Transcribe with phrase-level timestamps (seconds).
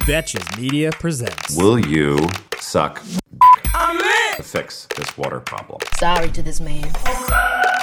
[0.00, 1.56] Betches Media presents.
[1.56, 2.18] Will you
[2.58, 3.02] suck
[4.36, 5.80] to fix this water problem?
[5.98, 6.84] Sorry to this man.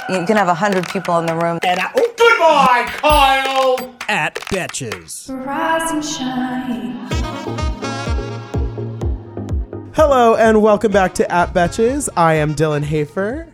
[0.08, 1.58] You can have a hundred people in the room.
[1.62, 3.94] And I, oh, Goodbye, Kyle!
[4.08, 5.28] At Betches.
[5.46, 7.08] Rise and shine.
[9.94, 12.08] Hello and welcome back to At Betches.
[12.16, 13.48] I am Dylan Hafer.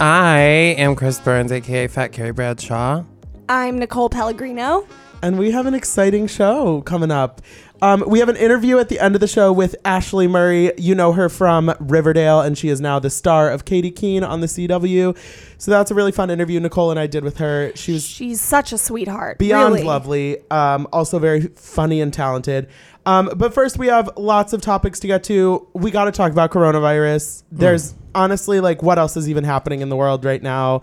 [0.00, 0.38] I
[0.78, 3.04] am Chris Burns, aka Fat Carrie Bradshaw.
[3.48, 4.86] I'm Nicole Pellegrino.
[5.22, 7.40] and we have an exciting show coming up.
[7.82, 10.72] Um, we have an interview at the end of the show with Ashleigh Murray.
[10.78, 14.40] You know her from Riverdale, and she is now the star of Katy Keene on
[14.40, 15.16] the CW.
[15.58, 17.72] So that's a really fun interview Nicole and I did with her.
[17.74, 19.38] She was She's such a sweetheart.
[19.38, 19.86] beyond really.
[19.86, 22.68] lovely, um, also very funny and talented.
[23.06, 25.68] Um, but first, we have lots of topics to get to.
[25.74, 27.42] We got to talk about coronavirus.
[27.52, 30.82] There's honestly, like, what else is even happening in the world right now?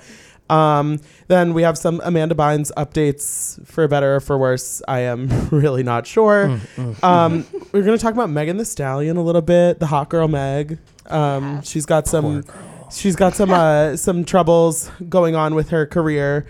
[0.52, 4.82] Um, then we have some Amanda Bynes updates for better or for worse.
[4.88, 6.60] I am really not sure.
[7.02, 10.28] Um, we're going to talk about Megan Thee Stallion a little bit, the hot girl
[10.28, 10.78] Meg.
[11.08, 12.44] Um, she's got some
[12.92, 16.46] she's got some uh, some troubles going on with her career.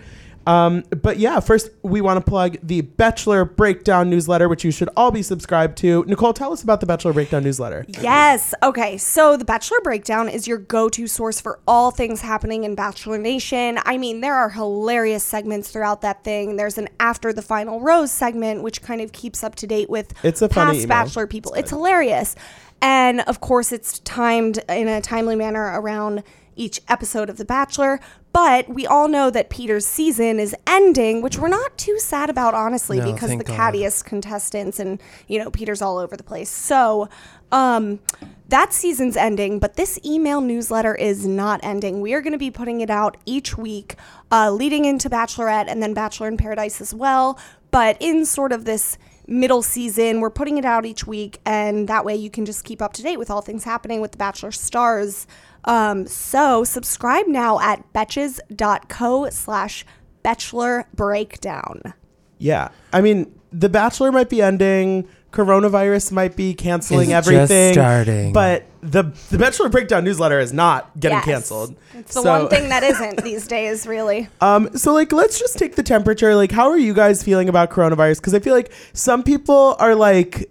[0.46, 4.88] Um, but yeah, first we want to plug the Bachelor Breakdown newsletter, which you should
[4.96, 6.04] all be subscribed to.
[6.06, 7.84] Nicole, tell us about the Bachelor Breakdown newsletter.
[7.88, 8.54] Yes.
[8.62, 8.98] Okay.
[8.98, 13.18] So the Bachelor Breakdown is your go to source for all things happening in Bachelor
[13.18, 13.78] Nation.
[13.84, 16.56] I mean, there are hilarious segments throughout that thing.
[16.56, 20.12] There's an After the Final Rose segment, which kind of keeps up to date with
[20.24, 20.88] It's a past.
[20.88, 21.54] Bachelor people.
[21.54, 22.34] It's hilarious.
[22.80, 26.24] And of course, it's timed in a timely manner around
[26.56, 28.00] each episode of The Bachelor.
[28.32, 32.54] But we all know that Peter's season is ending, which we're not too sad about,
[32.54, 36.48] honestly, No, because the cattiest contestants and, you know, Peter's all over the place.
[36.48, 37.10] So,
[37.50, 38.00] um,
[38.48, 42.00] that season's ending, but this email newsletter is not ending.
[42.00, 43.96] We are going to be putting it out each week,
[44.30, 47.38] uh, leading into Bachelorette and then Bachelor in Paradise as well.
[47.70, 52.04] But in sort of this middle season, we're putting it out each week, and that
[52.04, 54.52] way you can just keep up to date with all things happening with the Bachelor
[54.52, 55.26] stars.
[55.64, 59.84] Um, so subscribe now at betches.co slash
[60.22, 61.94] bachelor breakdown.
[62.38, 65.08] Yeah, I mean, The Bachelor might be ending.
[65.32, 67.72] Coronavirus might be canceling It's just everything.
[67.74, 68.32] starting.
[68.32, 71.24] but the the Bachelor Breakdown newsletter is not getting Yes.
[71.24, 71.74] canceled.
[71.94, 74.28] It's the So- one thing that isn't these days, really.
[74.40, 76.34] Um, so like, let's just take the temperature.
[76.34, 78.16] Like, how are you guys feeling about coronavirus?
[78.16, 80.50] Because I feel like some people are like,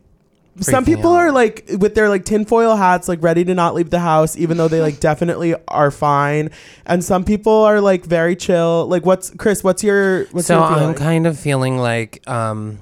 [0.59, 1.17] some people out.
[1.17, 4.57] are like with their like tinfoil hats, like ready to not leave the house, even
[4.57, 6.49] though they like definitely are fine.
[6.85, 8.87] And some people are like very chill.
[8.87, 9.63] Like, what's Chris?
[9.63, 12.79] What's your what's so your I'm kind of feeling like um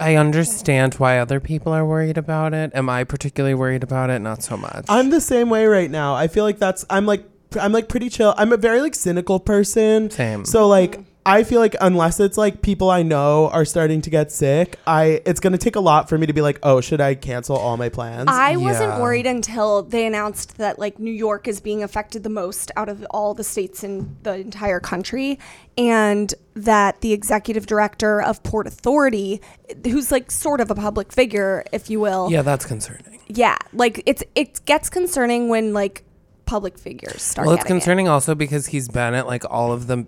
[0.00, 2.72] I understand why other people are worried about it.
[2.74, 4.20] Am I particularly worried about it?
[4.20, 4.86] Not so much.
[4.88, 6.14] I'm the same way right now.
[6.14, 7.24] I feel like that's I'm like
[7.60, 8.34] I'm like pretty chill.
[8.36, 10.10] I'm a very like cynical person.
[10.10, 10.44] Same.
[10.44, 14.32] So like I feel like unless it's like people I know are starting to get
[14.32, 17.14] sick, I it's gonna take a lot for me to be like, oh, should I
[17.14, 18.26] cancel all my plans?
[18.28, 19.00] I wasn't Yeah.
[19.00, 23.06] worried until they announced that like New York is being affected the most out of
[23.10, 25.38] all the states in the entire country
[25.78, 29.40] and that the executive director of Port Authority
[29.84, 32.28] who's like sort of a public figure if you will.
[32.30, 33.20] yeah, that's concerning.
[33.28, 36.02] Yeah, like it's it gets concerning when like
[36.46, 37.80] public figures start Well, it's getting it.
[37.80, 40.06] concerning also because he's been at like all of the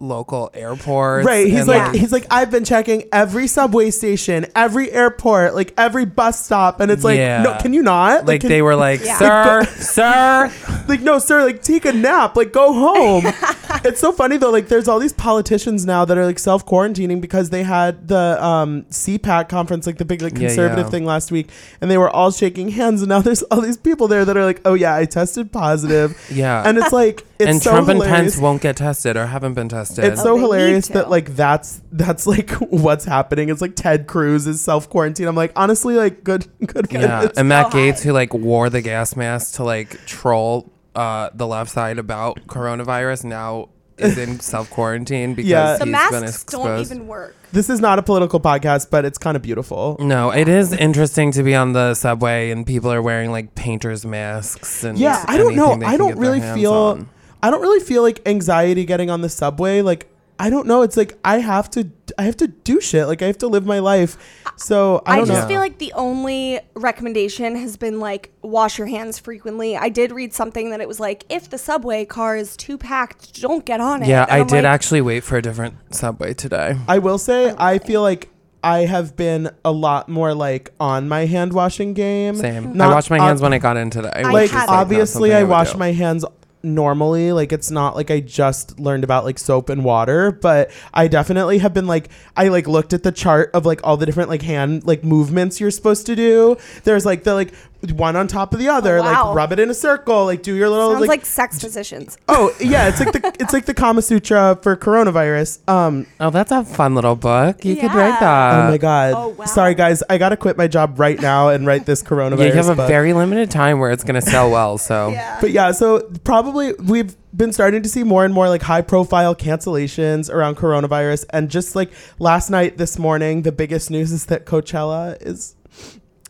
[0.00, 1.26] local airports.
[1.26, 2.00] Right, he's and, like Yeah.
[2.00, 6.90] he's like I've been checking every subway station, every airport, like every bus stop, and
[6.90, 7.42] it's like Yeah.
[7.42, 8.26] no, can you not?
[8.26, 9.18] like can- they were like, Yeah.
[9.18, 10.52] sir, sir.
[10.88, 13.24] like no sir like take a nap like go home
[13.84, 17.50] it's so funny though like there's all these politicians now that are like self-quarantining because
[17.50, 20.90] they had the um cpac conference like the big like conservative yeah.
[20.90, 21.50] thing last week
[21.82, 24.44] and they were all shaking hands and now there's all these people there that are
[24.46, 26.62] like oh yeah i tested positive Yeah.
[26.66, 28.02] and it's like it's and so Trump and.
[28.02, 30.04] Pence won't get tested or haven't been tested.
[30.04, 33.48] It's so hilarious that like that's that's like what's happening.
[33.48, 35.26] It's like Ted Cruz is self quarantine.
[35.28, 37.38] I'm like honestly like good good yeah, riddance.
[37.38, 41.46] and Matt so Gates, who like wore the gas mask to like troll uh, the
[41.46, 43.68] left side about coronavirus, now
[43.98, 45.64] is in self quarantine because Yeah.
[45.72, 46.64] the he's been masks exposed.
[46.66, 47.34] don't even work.
[47.50, 49.96] This is not a political podcast, but it's kind of beautiful.
[50.00, 54.04] No, it is interesting to be on the subway and people are wearing like painters
[54.04, 55.72] masks and Yeah, I don't know.
[55.84, 56.72] I don't really feel.
[56.74, 57.08] on.
[57.42, 59.82] I don't really feel like anxiety getting on the subway.
[59.82, 60.82] Like I don't know.
[60.82, 61.90] It's like I have to.
[62.16, 63.06] I have to do shit.
[63.08, 64.16] Like I have to live my life.
[64.56, 65.48] So I I, don't just know.
[65.48, 69.76] feel like the only recommendation has been like wash your hands frequently.
[69.76, 73.40] I did read something that it was like if the subway car is too packed,
[73.40, 74.08] don't get on it.
[74.08, 76.76] Yeah, And I I'm did like, actually wait for a different subway today.
[76.88, 78.28] I will say I feel like
[78.62, 82.36] I have been a lot more like on my hand washing game.
[82.36, 82.76] Same.
[82.76, 84.10] Not- I washed my uh, hands when I got in today.
[84.14, 84.66] I like is, haven't.
[84.68, 85.78] not obviously something I would wash do.
[85.78, 86.24] my hands
[86.62, 87.32] normally.
[87.32, 91.58] Like it's not like I just learned about like soap and water, but I definitely
[91.58, 94.42] have been like I like looked at the chart of like all the different like
[94.42, 96.56] hand like movements you're supposed to do.
[96.84, 97.52] There's like the like
[97.94, 99.26] one on top of the other, Oh, wow.
[99.28, 102.18] like rub it in a circle, like do your little Sounds like, like, sex positions.
[102.28, 105.66] Oh yeah, it's like the it's like the Kama Sutra for coronavirus.
[105.68, 107.64] Um Oh, that's a fun little book.
[107.64, 108.66] You could write that.
[108.66, 109.14] oh my god.
[109.16, 109.44] oh, wow.
[109.44, 112.38] Sorry guys, I gotta quit my job right now and write this coronavirus.
[112.38, 112.88] Yeah, you have a book.
[112.88, 114.76] very limited time where it's gonna sell well.
[114.78, 115.38] So yeah.
[115.40, 119.34] But yeah, so probably we've been starting to see more and more like high profile
[119.34, 121.24] cancellations around coronavirus.
[121.30, 125.54] And just like last night, this morning, the biggest news is that Coachella is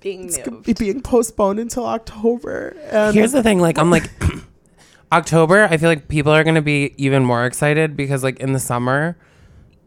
[0.00, 0.66] Being gonna moved.
[0.66, 2.76] be being postponed until October.
[2.90, 3.60] And here's the thing.
[3.60, 4.10] Like I'm like
[5.12, 5.64] October.
[5.70, 9.16] I feel like people are gonna be even more excited because like in the summer,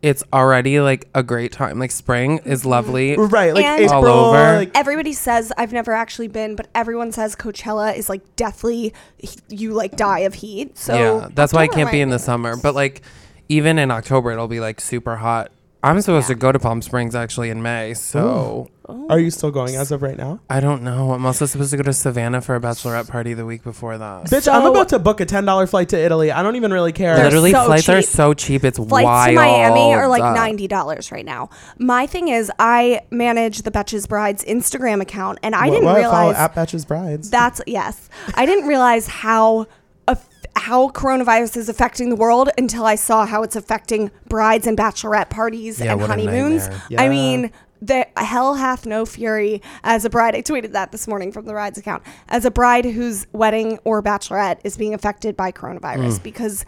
[0.01, 1.79] it's already like a great time.
[1.79, 2.69] Like spring is mm-hmm.
[2.69, 3.15] lovely.
[3.17, 4.57] right, like And- April, All over.
[4.57, 8.93] like Everybody says I've never actually been, but everyone says Coachella is like deathly
[9.49, 10.77] you like die of heat.
[10.77, 12.57] So yeah, that's why I October can't be might in the summer.
[12.57, 13.01] But like
[13.49, 15.51] even in October, it'll be like super hot.
[15.83, 18.69] I'm supposed to go to Palm Springs actually in May, so
[19.09, 20.39] are you still going as of right now?
[20.49, 21.11] I don't know.
[21.13, 24.25] I'm also supposed to go to Savannah for a bachelorette party the week before that.
[24.25, 26.31] Bitch, So- I'm about to book a ten dollar flight to Italy.
[26.31, 27.15] I don't even really care.
[27.15, 28.09] They're Literally, so flights are cheap.
[28.09, 28.63] so cheap.
[28.63, 29.29] It's flights wild.
[29.29, 31.49] to Miami are like ninety dollars right now.
[31.79, 35.93] My thing is, I manage the Betches Brides Instagram account, and I What- didn't what?
[36.03, 37.29] Follow realize at Batches Brides.
[37.31, 38.07] that's yes.
[38.35, 39.67] I didn't realize how aff-
[40.55, 45.29] how coronavirus is affecting the world until I saw how it's affecting brides and bachelorette
[45.29, 46.67] parties Yeah, and honeymoons.
[46.89, 47.01] Yeah.
[47.01, 47.51] I mean.
[47.83, 50.35] The hell hath no fury as a bride.
[50.35, 52.03] I tweeted that this morning from the bride's account.
[52.29, 56.63] As a bride whose wedding or bachelorette is being affected by coronavirus because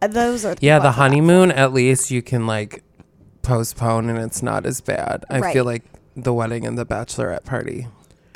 [0.00, 0.58] those are Mm.
[0.60, 2.84] Yeah, the I feel bad honeymoon at least you can like
[3.42, 5.24] postpone and it's not as bad.
[5.28, 5.52] I Right.
[5.52, 5.82] feel like
[6.14, 7.88] the wedding and the bachelorette party.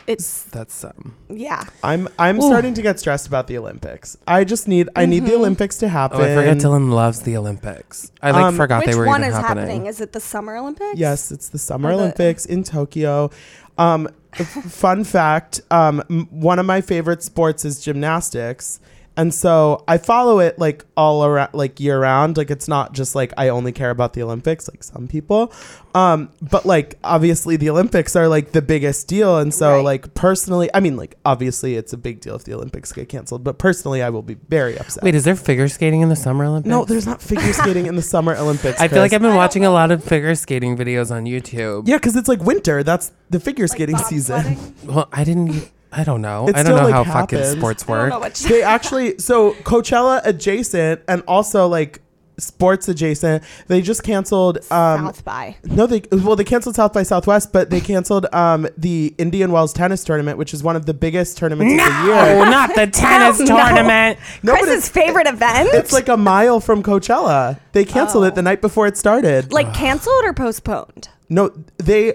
[0.09, 1.65] It's That's um yeah.
[1.85, 4.17] I'm I'm starting to get stressed about the Olympics.
[4.27, 5.41] I just need I need the Mm-hmm.
[5.41, 6.21] Olympics to happen.
[6.21, 8.11] Oh, I forgot Dylan loves the Olympics.
[8.23, 9.65] I like Um, forgot Which they were one even is happening.
[9.67, 9.87] happening?
[9.87, 10.99] Is it the Summer Olympics?
[10.99, 13.31] Yes, it's the Summer Or the- Olympics in Tokyo.
[13.77, 14.47] Um, f-
[14.85, 18.81] fun fact: um, m- one of my favorite sports is gymnastics,
[19.19, 22.37] and so I follow it like all around, like year round.
[22.39, 25.53] Like it's not just like I only care about the Olympics, like some people.
[25.95, 29.85] Um, but like obviously the Olympics are like the biggest deal, and so Right.
[29.85, 33.43] like personally, I mean, like obviously it's a big deal if the Olympics get canceled,
[33.45, 35.03] but personally, I will be very upset.
[35.03, 36.71] Wait, is there figure skating in the Summer Olympics?
[36.71, 38.81] no, there's not figure skating in the Summer Olympics.
[38.81, 41.89] I feel like I've been watching a lot of figure skating videos on YouTube.
[41.89, 42.83] yeah, because it's like winter.
[42.85, 44.57] That's the figure skating season.
[44.85, 45.71] Well, I didn't.
[45.93, 46.49] I don't know.
[46.49, 48.11] It I don't still, know like, how fucking sports work.
[48.11, 52.03] know they actually so Coachella adjacent and also like
[52.37, 53.43] sports adjacent.
[53.67, 54.59] They just canceled.
[54.71, 55.57] Um, South by.
[55.65, 59.73] no, they well they canceled South by Southwest, but they canceled um, the Indian Wells
[59.73, 62.45] tennis tournament, which is one of the biggest tournaments of the Oh, year.
[62.51, 63.47] not the tennis No.
[63.57, 64.19] tournament.
[64.43, 65.71] No, but Chris's favorite event?
[65.73, 67.59] it's like a mile from Coachella.
[67.73, 69.53] They canceled it the night before it started.
[69.53, 71.09] like canceled or postponed?
[71.31, 72.15] no, they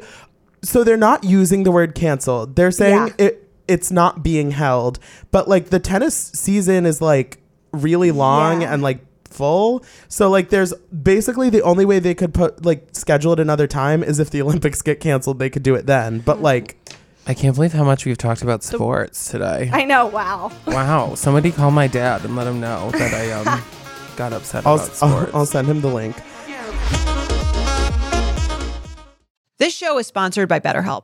[0.62, 2.56] so they're not using the word canceled.
[2.56, 3.26] They're saying Yeah.
[3.26, 5.00] it it's not being held,
[5.31, 7.38] but like the tennis season is like
[7.71, 8.74] really long Yeah.
[8.74, 9.83] and like full.
[10.10, 14.04] So like there's basically the only way they could put like schedule it another time
[14.04, 16.19] is if the Olympics get canceled, they could do it then.
[16.19, 16.77] But like
[17.25, 19.69] I can't believe how much we've talked about sports today.
[19.71, 20.07] I know.
[20.07, 20.51] Wow.
[20.68, 21.16] wow.
[21.16, 23.63] Somebody call my dad and let him know that I um
[24.18, 25.31] got upset I'll, about I'll, sports.
[25.33, 26.16] I'll send him the link.
[29.59, 31.04] This show is sponsored by BetterHelp.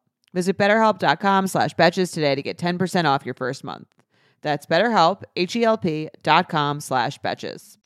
[0.33, 3.87] Visit betterhelp.com slash betches today to get 10% off your first month.
[4.41, 7.77] That's betterhelp, H-E-L-P dot com slash betches.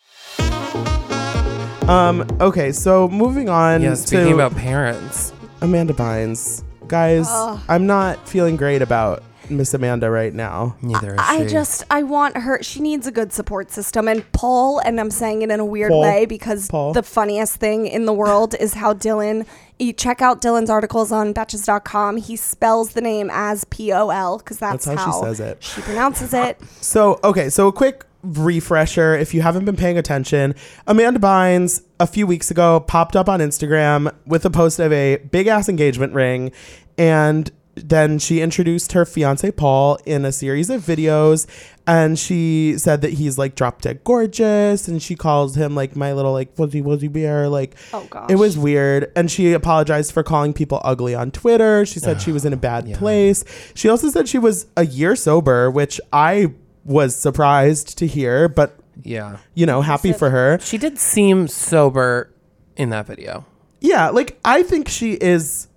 [1.90, 5.34] Um, okay, so moving on yeah, to speaking about parents.
[5.62, 6.64] Amanda Bynes.
[6.88, 7.60] Guys, Ugh.
[7.68, 10.76] I'm not feeling great about Miss Amanda right now.
[10.82, 11.52] Neither is I she.
[11.52, 12.62] just I want her.
[12.64, 14.08] She needs a good support system.
[14.08, 16.02] And Paul, and I'm saying it in a weird Paul.
[16.02, 16.94] way because Paul.
[16.94, 19.46] the funniest thing in the world is how Dylan.
[19.78, 22.18] You check out Dylan's articles on Betches.com.
[22.18, 25.64] He spells the name as P O L because that's, That's how she says it.
[25.64, 26.60] She pronounces it.
[26.82, 30.54] So, okay, so a quick refresher if you haven't been paying attention.
[30.88, 35.18] Amanda Bynes a few weeks ago popped up on Instagram with a post of a
[35.18, 36.52] big ass engagement ring
[36.98, 41.46] and then she introduced her fiance Paul in a series of videos
[41.86, 46.14] and she said that he's like drop dead gorgeous and she calls him like my
[46.14, 48.32] little like fuzzy wuzzy bear like Oh, gosh.
[48.32, 52.32] it was weird and she apologized for calling people ugly on Twitter she said she
[52.32, 53.44] was in a bad place
[53.76, 56.54] she also said she was a year sober which I
[56.86, 59.38] was surprised to hear but yeah.
[59.54, 62.32] you know happy for her She did seem sober
[62.78, 63.46] in that video.
[63.82, 65.68] yeah like I think she is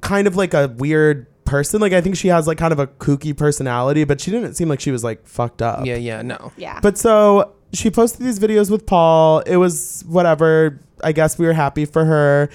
[0.00, 2.86] kind of like a weird person like I think she has like kind of a
[2.86, 6.50] kooky personality but she didn't seem like she was like fucked up Yeah, yeah, no.
[6.56, 6.80] Yeah.
[6.80, 9.40] But so she posted these videos with Paul.
[9.40, 10.80] It was whatever.
[11.04, 12.48] I guess we were happy for her.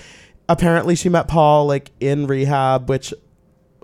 [0.49, 3.13] Apparently, she met Paul like in rehab, which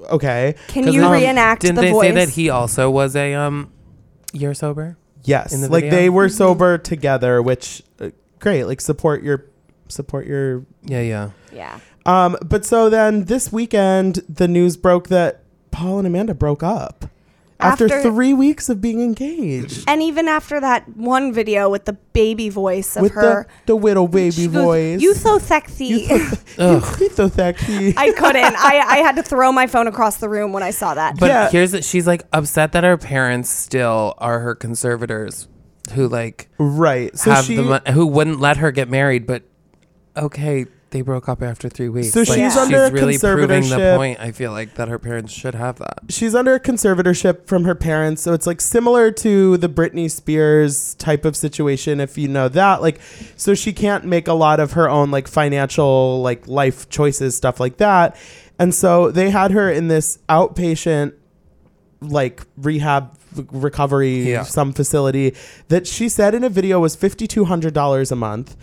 [0.09, 0.55] okay.
[0.67, 2.07] Can you um, reenact Didn't the they voice?
[2.07, 3.71] say that he also was a um
[4.31, 4.97] year sober?
[5.23, 8.65] Yes, the like they were sober together, which uh, great.
[8.65, 9.45] Like support your
[9.87, 11.29] support your Yeah, yeah.
[11.51, 11.79] yeah.
[12.05, 12.37] Um.
[12.43, 15.41] But so then this weekend, the news broke that
[15.71, 17.05] Paul and Amanda broke up
[17.59, 19.85] after, After- three weeks of being engaged.
[19.87, 23.75] And even after that one video with the baby voice of With her, the, the
[23.77, 25.01] widow baby goes, voice.
[25.01, 26.07] You so sexy.
[26.57, 26.99] Ugh.
[26.99, 27.93] You so sexy.
[27.97, 28.55] I couldn't.
[28.57, 31.17] I, I had to throw my phone across the room when I saw that.
[31.19, 31.49] But Yeah.
[31.49, 35.47] here's that she's like upset that her parents still are her conservators
[35.93, 37.17] who like right.
[37.17, 39.43] So have she the who wouldn't let her get married, but
[40.17, 42.11] okay, they broke up after three weeks.
[42.11, 43.97] So Like, she's under a really proving the conservatorship.
[43.97, 44.19] point.
[44.21, 45.99] I feel like that her parents should have that.
[46.09, 50.93] she's under a conservatorship from her parents so it's like similar to the Britney Spears
[50.95, 53.01] type of situation if you know that like
[53.35, 57.59] so she can't make a lot of her own like financial like life choices stuff
[57.59, 58.15] like that
[58.59, 61.13] and so they had her in this outpatient
[62.01, 63.17] like rehab
[63.51, 64.43] recovery Yeah.
[64.43, 65.33] some facility
[65.69, 68.55] that she said in a video was $5200 a month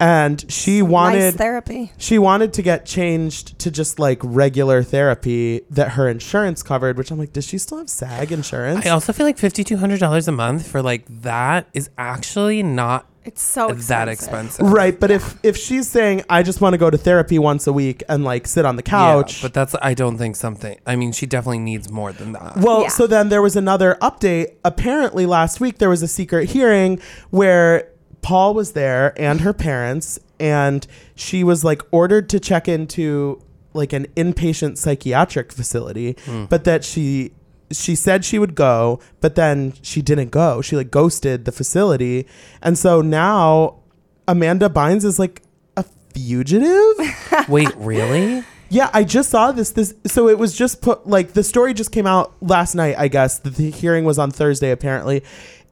[0.00, 1.92] and she nice wanted therapy.
[1.98, 7.10] she wanted to get changed to just like regular therapy that her insurance covered, which
[7.10, 8.86] I'm like, does she still have SAG insurance?
[8.86, 12.62] I also feel like fifty two hundred dollars a month for like that is actually
[12.62, 13.88] not It's so expensive.
[13.88, 14.66] that expensive.
[14.70, 17.72] right, but if if she's saying I just want to go to therapy once a
[17.72, 20.78] week and like sit on the couch, Yeah, but that's I don't think something.
[20.86, 22.56] I mean, she definitely needs more than that.
[22.58, 22.88] Well, Yeah.
[22.88, 24.54] so then there was another update.
[24.64, 27.00] Apparently, last week there was a secret hearing
[27.30, 27.88] where
[28.22, 33.42] Paul was there and her parents, and she was like ordered to check into
[33.74, 36.46] like an inpatient psychiatric facility, hmm.
[36.46, 37.32] but that she
[37.70, 40.62] she said she would go, but then she didn't go.
[40.62, 42.26] She like ghosted the facility,
[42.62, 43.80] and so now
[44.26, 45.42] Amanda Bynes is like
[45.76, 45.84] a
[46.14, 46.94] fugitive.
[47.48, 48.44] Wait, really?
[48.70, 49.70] Yeah, I just saw this.
[49.70, 52.96] This so it was just put like the story just came out last night.
[52.98, 55.22] I guess the, the hearing was on Thursday apparently,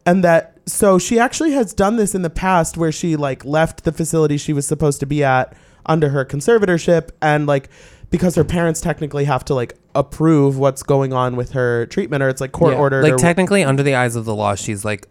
[0.07, 3.85] and that so she actually has done this in the past where she like left
[3.85, 5.57] the facility she was supposed to be at
[5.87, 7.69] under her conservatorship and like
[8.11, 12.29] because her parents technically have to like approve what's going on with her treatment or
[12.29, 12.79] it's like court Yeah.
[12.81, 13.03] ordered.
[13.05, 15.09] Like or, technically, under the eyes of the law, she's like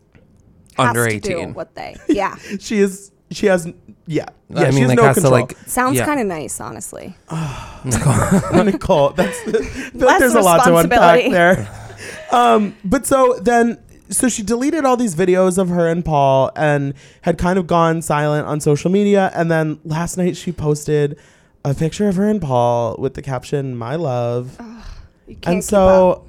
[0.78, 1.54] Has under to do eighteen.
[1.54, 1.96] What they?
[2.10, 2.36] Yeah.
[2.60, 3.12] she is.
[3.32, 3.66] She has.
[4.08, 4.26] Yeah.
[4.50, 4.62] Yeah.
[4.62, 5.32] I she mean, has like no has control.
[5.34, 6.06] to like Sounds yeah.
[6.06, 7.16] kind of nice, honestly.
[7.86, 9.10] Nicole.
[9.12, 11.30] That's I feel like Less there's a lot to unpack responsibility.
[11.32, 11.82] there.
[12.32, 13.78] Um, but so then,
[14.10, 18.02] so she deleted all these videos of her and Paul and had kind of gone
[18.02, 19.32] silent on social media.
[19.34, 21.18] And then last night she posted
[21.64, 24.58] a picture of her and Paul with the caption "My love."
[25.28, 26.24] You can't and keep up.
[26.24, 26.26] so,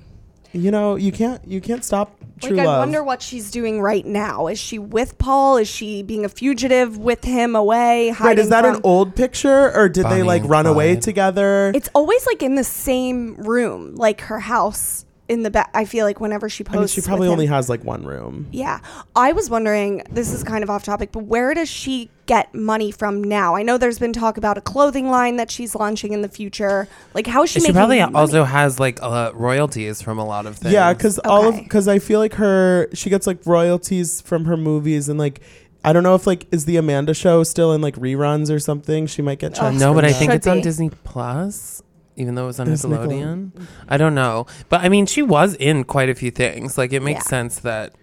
[0.53, 4.05] you know, you can't you can't stop true like I wonder what she's doing right
[4.07, 4.47] now.
[4.47, 5.59] Is she with Paul?
[5.59, 8.15] Is she being a fugitive with him away?
[8.21, 8.39] right?
[8.39, 11.73] Is that an old picture, or did they like and run away together?
[11.75, 15.71] It's always like in the same room, like her house in the back.
[15.75, 17.53] I feel like whenever she I posts, mean, she probably with only him.
[17.53, 18.47] has like one room.
[18.53, 18.81] Yeah,
[19.15, 20.03] I was wondering.
[20.11, 23.55] This is kind of off topic, but where does she get money from now?
[23.55, 26.89] I know there's been talk about a clothing line that she's launching in the future.
[27.15, 27.61] Like, how is she?
[27.61, 28.15] She making probably money?
[28.15, 30.73] also has like uh, royalties from a lot of things.
[30.73, 34.57] Yeah, because all of because I feel like her she gets like royalties from her
[34.57, 35.41] movies and like
[35.85, 39.07] I don't know if like is the Amanda show still in like reruns or something.
[39.07, 39.79] She might get checks.
[39.79, 40.61] no, but I think Should it's on.
[40.61, 41.81] Disney Plus,
[42.17, 43.53] even though it was on It's Nickelodeon.
[43.89, 46.77] I don't know, but I mean, she was in quite a few things.
[46.79, 47.31] Like it makes Yeah.
[47.31, 47.95] sense that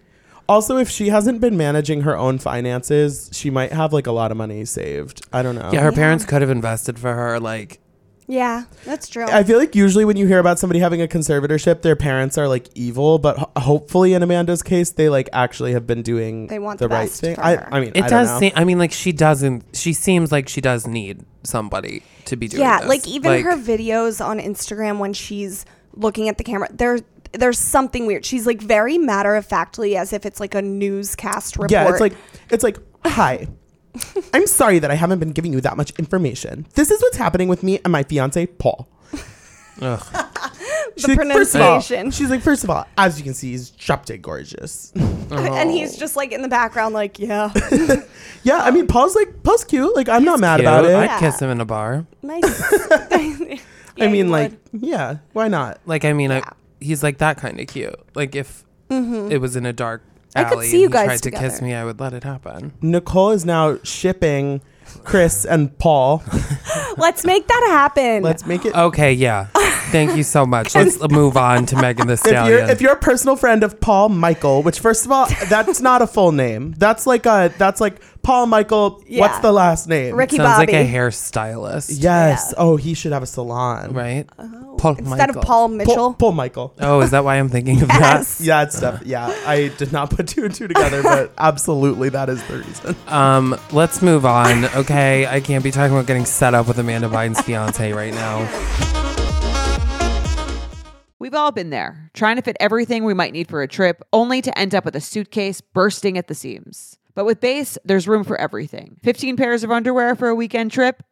[0.48, 4.30] also if she hasn't been managing her own finances, she might have like a lot
[4.30, 5.26] of money saved.
[5.32, 5.70] I don't know.
[5.72, 7.80] yeah, her parents could have invested for her like
[8.26, 9.24] Yeah, that's true.
[9.26, 12.48] I feel like usually when you hear about somebody having a conservatorship, their parents are
[12.48, 16.58] like evil, but ho- hopefully in Amanda's case, they like actually have been doing They
[16.58, 17.34] want the, the right best thing.
[17.36, 17.68] for I, her.
[17.74, 18.52] I mean, It I does seem.
[18.56, 19.76] I mean, like she doesn't.
[19.76, 22.62] She seems like she does need somebody to be doing.
[22.62, 22.88] yeah, this.
[22.88, 27.00] like even Like, her videos on Instagram when she's looking at the camera, there
[27.32, 28.24] there's something weird.
[28.24, 31.72] She's like very matter of factly as if it's like a newscast report.
[31.72, 32.14] Yeah, it's like
[32.50, 33.48] it's like hi.
[34.34, 36.66] I'm sorry that I haven't been giving you that much information.
[36.74, 38.88] This is what's happening with me and my fiance Paul.
[39.80, 40.02] Ugh.
[40.96, 42.10] She's like, first of all- pronunciation.
[42.12, 44.92] she's like, first of all, as you can see, he's drop dead gorgeous.
[44.96, 45.68] and oh.
[45.68, 47.52] he's just like in the background, like, yeah,
[48.44, 49.94] yeah, I mean, Paul's like, Paul's cute.
[49.96, 50.68] Like, I'm not mad Cute.
[50.68, 50.94] about it.
[50.94, 51.18] I'd Yeah.
[51.18, 52.06] kiss him in a bar.
[52.22, 52.44] nice.
[54.00, 54.82] I mean, like, would.
[54.84, 55.80] yeah, why not?
[55.84, 56.42] Like I mean, Yeah.
[56.44, 57.98] I, he's like that kind of cute.
[58.14, 59.32] Like if mm-hmm.
[59.32, 60.02] it was in a dark
[60.34, 62.12] I alley could see you and he guys tried to kiss me, I would let
[62.12, 62.72] it happen.
[62.80, 64.60] Nicole is now shipping
[65.04, 66.22] Chris and Paul.
[66.96, 68.22] Let's make that happen.
[68.22, 68.74] Let's make it.
[68.74, 69.48] Okay, yeah.
[69.90, 70.74] Thank you so much.
[70.74, 72.70] Let's move on to Megan the If you're Stallion.
[72.70, 76.06] if you're a personal friend of Paul Michael, which first of all, that's not a
[76.06, 76.74] full name.
[76.78, 78.90] That's like a that's like Paul Michael.
[78.92, 79.40] What's Yeah.
[79.40, 80.16] the last name?
[80.16, 80.72] Ricky Sounds Bobby.
[80.72, 81.90] like a hairstylist.
[82.00, 82.48] Yes.
[82.48, 82.54] Yeah.
[82.56, 83.92] Oh, he should have a salon.
[83.92, 84.26] Right?
[84.78, 85.38] Paul Instead Michael.
[85.38, 85.94] of Paul Mitchell.
[85.94, 86.74] Paul, Paul Michael.
[86.80, 88.00] Oh, is that why I'm thinking of that?
[88.18, 88.40] Yes.
[88.40, 89.02] Yeah, it's stuff.
[89.04, 92.96] Yeah, I did not put two and two together, but absolutely that is the reason.
[93.06, 93.12] that?
[93.12, 94.64] Um, let's move on.
[94.76, 99.03] Okay, I can't be talking about getting set up with Amanda Bynes's fiance right now.
[101.24, 104.42] We've all been there, trying to fit everything we might need for a trip, only
[104.42, 106.98] to end up with a suitcase bursting at the seams.
[107.14, 108.98] But with Béis, there's room for everything.
[109.02, 111.02] 15 pairs of underwear for a weekend trip?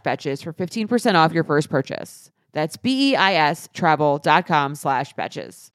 [0.00, 2.30] betches for 15% off your first purchase.
[2.52, 5.70] That's B-E-I-S travel.com slash betches.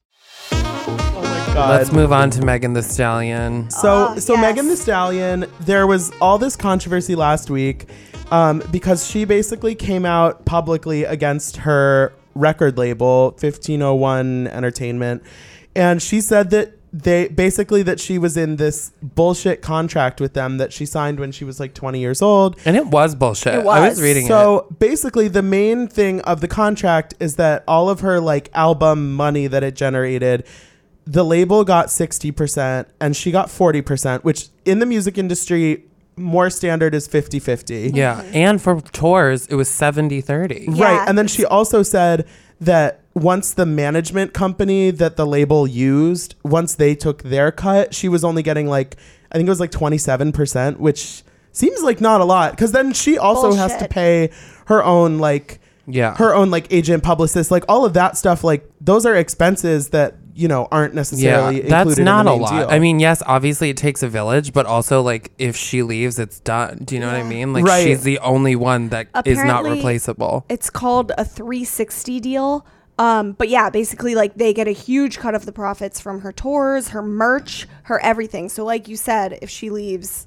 [0.52, 1.70] Oh my god.
[1.70, 3.68] Let's move on to Megan Thee Stallion.
[3.70, 4.42] So, Oh, so yes.
[4.42, 7.86] Megan Thee Stallion, there was all this controversy last week
[8.30, 15.22] um, because she basically came out publicly against her record label, 1501 Entertainment,
[15.74, 20.58] and she said that they basically that she was in this bullshit contract with them
[20.58, 22.58] that she signed when she was like 20 years old.
[22.64, 23.54] And it was bullshit.
[23.54, 24.02] It I was was.
[24.02, 24.28] reading it.
[24.28, 29.14] So basically, the main thing of the contract is that all of her like album
[29.14, 30.46] money that it generated,
[31.04, 35.84] the label got 60% and she got 40%, which in the music industry,
[36.16, 37.92] more standard is 50 50.
[37.94, 38.22] Yeah.
[38.32, 40.68] And for tours, it was 70 30.
[40.70, 40.84] Yeah.
[40.84, 41.08] Right.
[41.08, 42.26] And then she also said
[42.60, 48.08] that once the management company that the label used, once they took their cut, she
[48.08, 48.96] was only getting like,
[49.32, 52.56] I think it was like 27%, which seems like not a lot.
[52.56, 54.30] Cause then she also has to pay
[54.66, 56.14] her own, like, Yeah.
[56.16, 58.44] her own like agent, publicist, like all of that stuff.
[58.44, 62.34] Like those are expenses that, you know, aren't necessarily yeah, that's not in the a
[62.34, 62.50] lot.
[62.50, 62.68] deal.
[62.70, 66.38] I mean, yes, obviously it takes a village, but also like if she leaves, it's
[66.40, 66.82] done.
[66.84, 67.52] Do you know what I mean?
[67.52, 67.82] Like Right.
[67.84, 70.44] she's the only one that is not replaceable.
[70.48, 72.64] It's called a 360 deal.
[72.98, 76.32] Um, but yeah, basically, like they get a huge cut of the profits from her
[76.32, 78.48] tours, her merch, her everything.
[78.48, 80.26] So, like you said, if she leaves,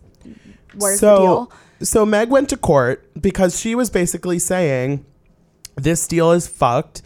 [0.77, 1.51] where's the deal?
[1.81, 5.03] So Meg went to court because she was basically saying
[5.75, 7.01] this deal is fucked.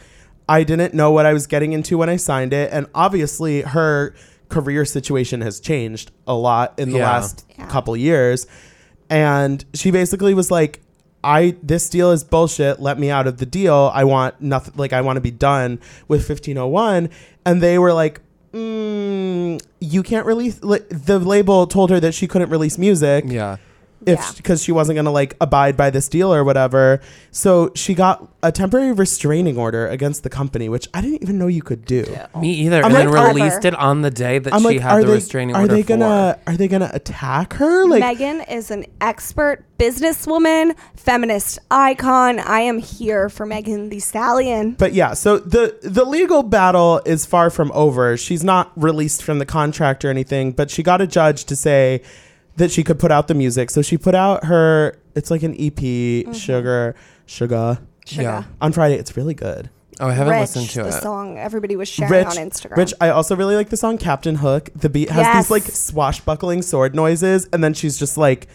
[0.47, 4.13] I didn't know what I was getting into when I signed it, and obviously her
[4.49, 7.09] career situation has changed a lot in the Yeah.
[7.09, 7.65] last Yeah.
[7.67, 8.45] couple years.
[9.09, 10.81] And she basically was like,
[11.25, 12.79] I this deal is bullshit.
[12.79, 13.91] Let me out of the deal.
[13.93, 17.09] I want nothing like I want to be done with 1501
[17.45, 18.21] and they were like
[18.53, 23.57] mm, you can't release the label told her that she couldn't release music Yeah.
[24.05, 24.31] If Yeah.
[24.37, 27.01] because she wasn't gonna like abide by this deal or whatever.
[27.31, 31.47] So she got a temporary restraining order against the company, which I didn't even know
[31.47, 32.05] you could do.
[32.39, 32.79] Me either.
[32.79, 35.01] I'm and then like, are- released it on the day that I'm she like, had
[35.01, 36.51] the they restraining are order they gonna for.
[36.51, 37.85] are they gonna attack her?
[37.87, 42.39] Like Megan is an expert businesswoman, feminist icon.
[42.39, 44.73] I am here for Megan Thee Stallion.
[44.77, 48.17] But yeah, so the the legal battle is far from over.
[48.17, 52.01] She's not released from the contract or anything, but she got a judge to say
[52.57, 53.69] that she could put out the music.
[53.69, 56.31] So she put out her it's like an EP, mm-hmm.
[56.33, 57.79] Sugar, Sugar.
[58.07, 58.43] Yeah.
[58.61, 59.69] On Friday, it's really good.
[59.99, 60.91] Oh, I haven't Rich, listened to the it.
[60.91, 62.77] The song everybody was sharing Rich, on Instagram.
[62.77, 64.69] Rich, I also really like the song Captain Hook.
[64.75, 65.45] The beat has Yes.
[65.45, 68.47] these like swashbuckling sword noises, and then she's just like,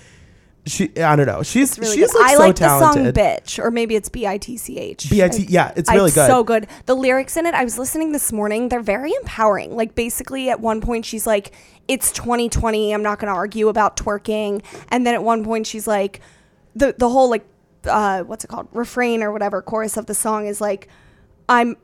[0.70, 2.20] she I don't know, she's really she's good.
[2.20, 3.14] like I so like talented.
[3.14, 5.10] the song "Bitch" or maybe it's B I T C H.
[5.10, 5.46] B.I.T.
[5.48, 6.26] yeah, it's really good.
[6.26, 6.66] So good.
[6.86, 8.68] The lyrics in it, I was listening this morning.
[8.68, 9.76] They're very empowering.
[9.76, 11.52] Like basically, at one point, she's like,
[11.88, 12.94] "It's 2020.
[12.94, 16.20] I'm not going to argue about twerking." And then at one point, she's like,
[16.74, 17.44] the the whole like,
[17.84, 20.88] uh, what's it called, refrain or whatever chorus of the song is like,
[21.48, 21.76] "I'm."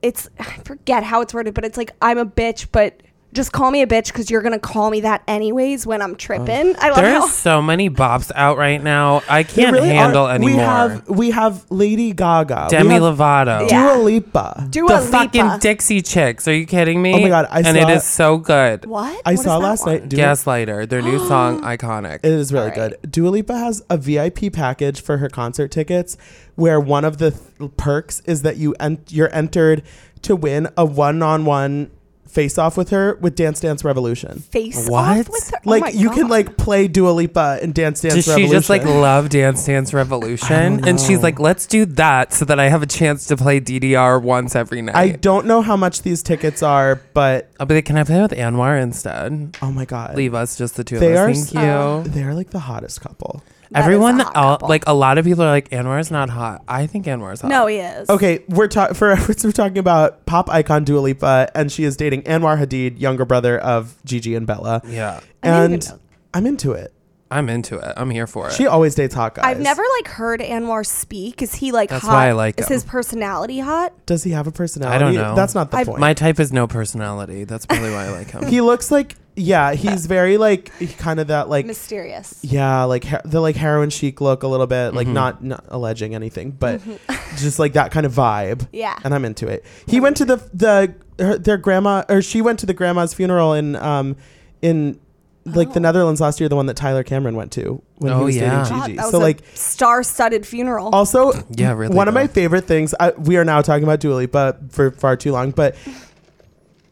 [0.00, 3.02] It's I forget how it's worded, but it's like I'm a bitch, but
[3.34, 6.74] just call me a bitch because you're gonna call me that anyways when I'm tripping.
[6.78, 9.22] I love There's how so many bops out right now.
[9.28, 10.50] I can't really handle are- anymore.
[10.50, 13.68] We have we have Lady Gaga, Demi Lovato.
[13.70, 13.92] Yeah.
[13.94, 14.66] Dua Lipa.
[14.70, 15.10] Dua The Lipa.
[15.10, 16.48] fucking Dixie Chicks.
[16.48, 17.14] Are you kidding me?
[17.14, 18.86] Oh my God, I and saw- it is so good.
[18.86, 19.20] What?
[19.26, 19.94] I What is saw last one?
[19.96, 20.08] night.
[20.08, 22.16] Dua, Gaslighter, their new song, iconic.
[22.24, 22.94] It is really All right.
[23.02, 23.10] good.
[23.12, 26.16] Dua Lipa has a VIP package for her concert tickets,
[26.54, 29.82] where one of the th- perks is that you en- you're entered
[30.22, 31.90] to win a one-on-one
[32.28, 34.38] face-off with her with Dance Dance Revolution.
[34.38, 35.18] Face What?
[35.20, 35.58] off with her.
[35.66, 36.30] Oh like you can God.
[36.30, 38.52] like play Dua Lipa in Dance Dance Does she Revolution.
[38.56, 40.86] just like love Dance Dance Revolution?
[40.86, 44.22] And she's like, let's do that so that I have a chance to play DDR
[44.22, 44.96] once every night.
[44.96, 48.20] I don't know how much these tickets are, but I'll be like, can I play
[48.20, 49.56] with Anwar instead?
[49.62, 51.36] oh my god, Leave us just the two They of are us.
[51.36, 51.66] Thank so- you.
[51.68, 52.02] Oh.
[52.06, 53.42] they're like the hottest couple.
[53.70, 56.10] That is Everyone, a uh, all, like a lot of people are like, Anwar is
[56.10, 56.62] not hot.
[56.66, 57.48] I think Anwar is hot.
[57.48, 58.08] No, he is.
[58.08, 62.22] Okay, we're ta- for we're talking about pop icon Dua Lipa, and she is dating
[62.22, 64.80] Anwar Hadid, younger brother of Gigi and Bella.
[64.86, 65.20] Yeah.
[65.42, 66.00] I didn't even and.
[66.34, 66.92] I'm into it.
[67.30, 67.92] I'm into it.
[67.98, 68.54] I'm here for it.
[68.54, 69.44] She always dates hot guys.
[69.44, 71.42] I've never like heard Anwar speak.
[71.42, 72.12] Is he like That's hot?
[72.14, 72.72] why I like Is him.
[72.72, 73.92] his personality hot?
[74.06, 74.96] Does he have a personality?
[74.96, 75.34] I don't know.
[75.34, 76.00] That's not the I've- point.
[76.00, 77.44] My type is no personality.
[77.44, 78.46] That's probably why I like him.
[78.46, 82.38] he looks like yeah, he's very like kind of that like Mysterious.
[82.42, 84.96] yeah, like he- the like heroin chic look a little bit, Mm-hmm.
[84.96, 86.80] like not not alleging anything, but
[87.36, 88.66] just like that kind of vibe.
[88.72, 88.98] Yeah.
[89.04, 89.64] and I'm into it.
[89.86, 93.52] He went to the the her, their grandma or she went to the grandma's funeral
[93.54, 94.16] in um
[94.62, 94.98] in
[95.44, 98.24] like the Netherlands last year, the one that Tyler Cameron went to when he Oh,
[98.24, 98.62] was yeah.
[98.64, 98.96] dating God, Gigi.
[98.98, 100.90] that was So a like star-studded funeral.
[100.94, 102.32] also Yeah, really one of my though.
[102.34, 102.94] favorite things.
[103.00, 105.74] I, we are now talking about Dua Lipa for far too long, but.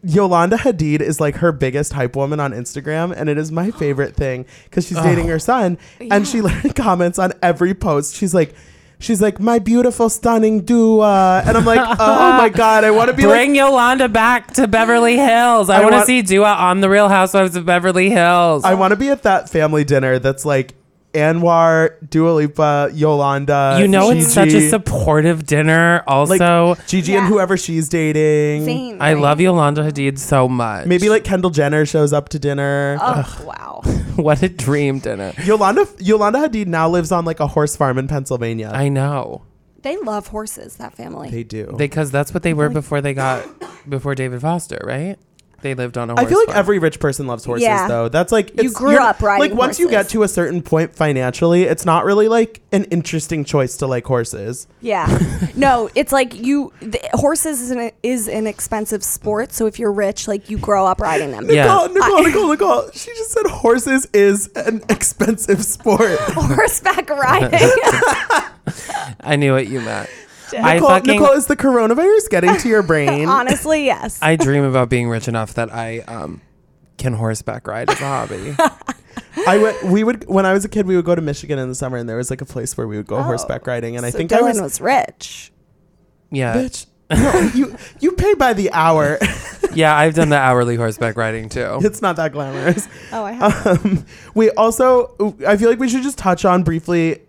[0.06, 4.14] Yolanda Hadid is like her biggest hype woman on Instagram, and it is my favorite
[4.14, 6.40] thing because she's dating her son, and she
[6.76, 8.14] comments on every post.
[8.14, 8.54] She's like,
[8.98, 13.16] she's like, my beautiful, stunning Dua, and I'm like, oh my god, I want to
[13.16, 15.68] be Bring like, Yolanda back to Beverly Hills.
[15.68, 18.64] I, I want to want- see Dua on the Real Housewives of Beverly Hills.
[18.64, 20.74] I want to be at that family dinner that's like
[21.12, 23.78] Anwar, Dua Lipa, Yolanda.
[23.80, 26.02] you know, it's such a supportive dinner.
[26.06, 27.18] like Also, Gigi Yeah.
[27.20, 28.66] and whoever she's dating.
[28.66, 29.22] Zayn, I right?
[29.22, 30.86] love Yolanda Hadid so much.
[30.86, 32.98] Maybe like Kendall Jenner shows up to dinner.
[33.00, 33.80] Oh wow.
[34.16, 35.32] what a dream dinner.
[35.44, 38.70] Yolanda Yolanda Hadid now lives on like a horse farm in Pennsylvania.
[38.74, 39.42] I know
[39.82, 40.76] They love horses.
[40.76, 41.30] That family.
[41.30, 41.74] they do.
[41.78, 43.46] because that's what they oh were before they got
[43.88, 45.16] before David Foster, right?
[45.66, 46.58] They lived on a I horse I feel like farm.
[46.58, 47.88] every rich person loves horses Yeah.
[47.88, 48.08] though.
[48.08, 50.12] That's like You it's- grew you're- up riding Like once you get horses.
[50.12, 54.66] to a certain point financially, it's not really like an interesting choice to like horses.
[54.80, 55.06] Yeah.
[55.56, 56.72] no, it's like you.
[56.80, 59.52] The, horses is an, is an expensive sport.
[59.52, 61.50] So if you're rich, like you grow up riding them.
[61.50, 61.64] Yeah.
[61.64, 62.90] Nicole, Nicole, Nicole, Nicole.
[62.92, 66.18] She just said horses is an expensive sport.
[66.20, 67.58] Horseback riding.
[69.20, 70.08] I knew what you meant.
[70.52, 73.28] I Nicole, fucking Nicole, is the coronavirus getting to your brain?
[73.28, 74.18] Honestly, yes.
[74.22, 76.40] I dream about being rich enough that I um
[76.98, 78.54] can horseback ride as a hobby.
[79.46, 79.82] I went.
[79.84, 80.86] We would when I was a kid.
[80.86, 82.86] We would go to Michigan in the summer, and there was like a place where
[82.88, 83.96] we would go horseback riding.
[83.96, 84.12] And I Oh.
[84.12, 85.52] So think Dylan I was, was, rich.
[86.30, 86.86] Yeah, bitch.
[87.10, 89.18] No, you you pay by the hour.
[89.74, 91.78] yeah, I've done the hourly horseback riding too.
[91.82, 92.88] it's not that glamorous.
[93.12, 93.66] Oh, I have.
[93.84, 94.04] Um,
[94.34, 95.14] we also.
[95.46, 97.20] I feel like we should just touch on briefly.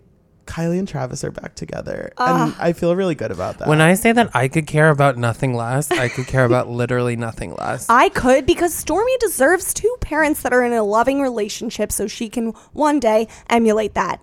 [0.48, 3.68] Kylie and Travis are back together, and I feel really good about that.
[3.68, 7.16] When I say that I could care about nothing less, I could care about literally
[7.16, 7.86] nothing less.
[7.90, 12.28] I could because Stormi deserves two parents that are in a loving relationship so she
[12.30, 14.20] can one day emulate that.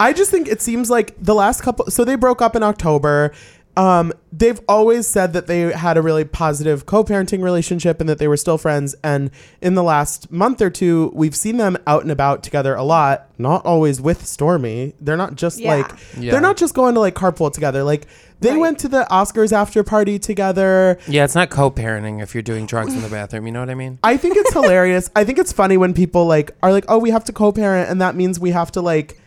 [0.00, 1.90] I just think it seems like the last couple.
[1.90, 3.32] So they broke up in October.
[3.78, 8.26] Um, they've always said that they had a really positive co-parenting relationship and that they
[8.26, 8.96] were still friends.
[9.04, 9.30] And
[9.62, 13.28] in the last month or two, we've seen them out and about together a lot.
[13.38, 14.94] Not always with Stormi.
[15.00, 15.76] They're not just Yeah.
[15.76, 16.32] like Yeah.
[16.32, 17.84] they're not just going to like carpool together.
[17.84, 18.08] Like
[18.40, 18.58] they Right.
[18.60, 20.98] went to the Oscars after party together.
[21.06, 23.46] Yeah, it's not co-parenting if you're doing drugs in the bathroom.
[23.46, 24.00] You know what I mean?
[24.02, 25.08] I think it's hilarious.
[25.14, 28.00] I think it's funny when people like are like, "Oh, we have to co-parent," and
[28.00, 29.20] that means we have to like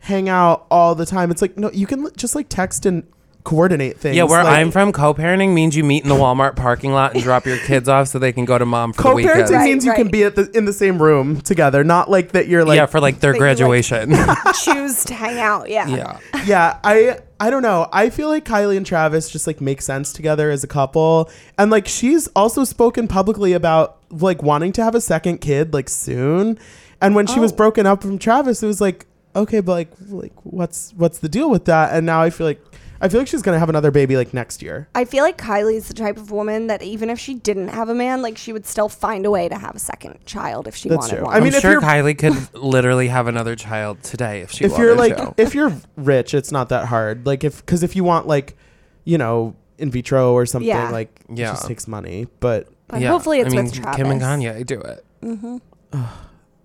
[0.00, 1.30] hang out all the time.
[1.30, 3.04] It's like, no, you can li- just like text and
[3.44, 4.16] coordinate things.
[4.16, 7.22] Yeah, where Like, I'm from, co-parenting means you meet in the Walmart parking lot and
[7.22, 9.34] drop your kids off so they can go to mom for the weekend.
[9.46, 12.32] co-parenting Right, means you can be at the in the same room together, not like
[12.32, 14.14] that you're like yeah, for like their That you, like- graduation.
[14.62, 15.68] Choose to hang out.
[15.68, 15.88] Yeah.
[15.88, 16.18] yeah.
[16.46, 17.88] yeah, I I don't know.
[17.92, 21.28] I feel like Kylie and Travis just like make sense together as a couple.
[21.58, 25.88] And like she's also spoken publicly about like wanting to have a second kid like
[25.88, 26.58] soon.
[27.00, 27.56] And when she was Oh.
[27.56, 31.50] broken up from Travis, it was like, okay, but like like what's what's the deal
[31.50, 31.92] with that?
[31.96, 32.62] And now I feel like
[33.02, 34.88] I feel like she's gonna have another baby like next year.
[34.94, 37.94] I feel like Kylie's the type of woman that even if she didn't have a
[37.94, 40.88] man, like she would still find a way to have a second child if she
[40.88, 41.24] That's wanted true.
[41.26, 41.34] one.
[41.36, 44.64] I mean, I'm if sure you're- Kylie could literally have another child today if she
[44.64, 44.80] wanted to.
[44.82, 45.34] if you're like to.
[45.42, 47.26] if you're rich, it's not that hard.
[47.26, 48.56] Like if because if you want like,
[49.04, 50.90] you know, in vitro or something, Yeah.
[50.90, 51.50] like it Yeah.
[51.52, 52.28] just takes money.
[52.38, 53.96] But but yeah, hopefully it's I mean, with Travis.
[53.96, 55.04] Kim and Kanye do it.
[55.24, 55.56] Mm-hmm.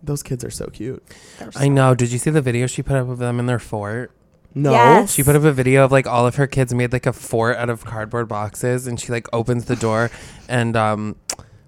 [0.04, 1.04] those kids are so cute.
[1.56, 1.96] I know.
[1.96, 4.12] Did you see the video she put up of them in their fort?
[4.56, 4.72] No.
[4.72, 5.14] Yes.
[5.14, 7.58] She put up a video of like all of her kids made like a fort
[7.58, 10.10] out of cardboard boxes, and she like opens the door,
[10.50, 11.16] and um,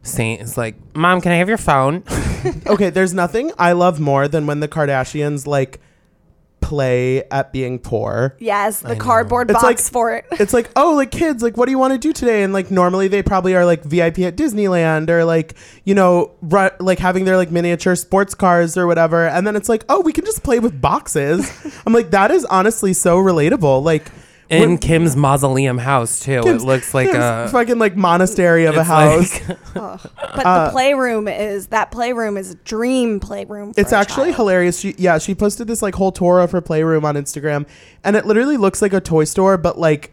[0.01, 2.03] Saint is like, "Mom, can I have your phone?"
[2.65, 5.79] okay, there's nothing I love more than when the Kardashians like
[6.61, 8.35] play at being poor.
[8.39, 9.01] Yes, I the know.
[9.01, 10.25] cardboard It's box like- for it.
[10.39, 12.43] It's like, oh, like kids, like what do you want to do today?
[12.43, 16.69] And like normally they probably are like VIP at Disneyland or like, you know, ru-
[16.79, 19.27] like having their like miniature sports cars or whatever.
[19.27, 21.51] And then it's like, oh, we can just play with boxes.
[21.85, 23.83] I'm like, that is honestly so relatable.
[23.83, 24.11] Like
[24.49, 26.41] In when- Kim's mausoleum house too.
[26.41, 29.49] Kim's- it looks like Kim's a fucking like monastery of a it's house.
[29.49, 29.57] like-
[30.35, 33.73] But Uh, the playroom is that playroom is a dream playroom.
[33.73, 34.35] For It's a actually child.
[34.37, 34.79] hilarious.
[34.79, 37.65] She yeah, she posted this like whole tour of her playroom on Instagram,
[38.03, 40.11] and it literally looks like a toy store, but like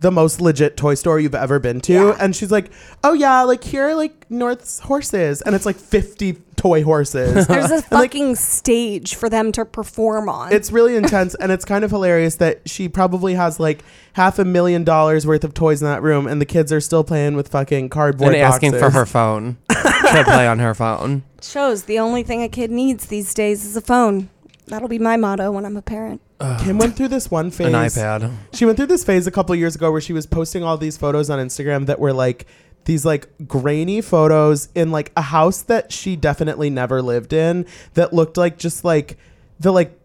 [0.00, 1.92] the most legit toy store you've ever been to.
[1.92, 2.16] Yeah.
[2.20, 2.70] And she's like,
[3.02, 7.46] "Oh yeah, like here are like North's horses," and it's like fifty toy horses.
[7.48, 10.52] There's a And, like, fucking stage for them to perform on.
[10.52, 13.82] it's really intense, and it's kind of hilarious that she probably has like
[14.14, 17.04] half a million dollars worth of toys in that room, and the kids are still
[17.04, 21.22] playing with fucking cardboard and asking for her phone to play on her phone.
[21.42, 24.28] shows the only thing a kid needs these days is a phone.
[24.66, 26.20] That'll be my motto when I'm a parent.
[26.60, 27.66] Kim went through this one phase.
[27.68, 28.32] An iPad.
[28.52, 30.96] She went through this phase a couple years ago where she was posting all these
[30.96, 32.46] photos on Instagram that were like
[32.86, 38.12] these like grainy photos in like a house that she definitely never lived in that
[38.12, 39.16] looked like just like
[39.60, 39.98] the like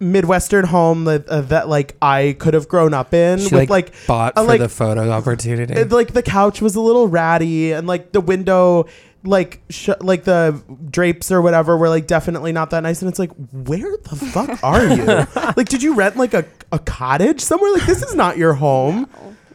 [0.00, 3.68] midwestern home that, uh, that like I could have grown up in She with like,
[3.70, 5.74] like bought a, for like- the photo opportunity.
[5.74, 8.86] it- like the couch was a little ratty and like the window
[9.24, 13.02] like sh- like the drapes or whatever were like definitely not that nice.
[13.02, 15.04] And it's like where the fuck are you?
[15.56, 17.72] Like did you rent like a, a cottage somewhere?
[17.72, 19.08] Like this is not your home.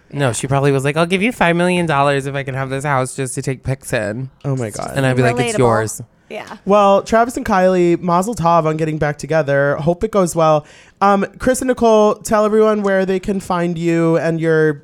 [0.09, 2.69] No, she probably was like, "I'll give you five million dollars if I can have
[2.69, 4.93] this house just to take pics in," oh my god.
[4.95, 5.57] And I'd be like, "It's Relatable.
[5.59, 6.57] yours." Yeah.
[6.65, 9.75] well travis and kylie mazel tov on getting back together.
[9.77, 10.65] Hope it goes well.
[10.99, 14.83] Um chris and nicole tell everyone where they can find you and your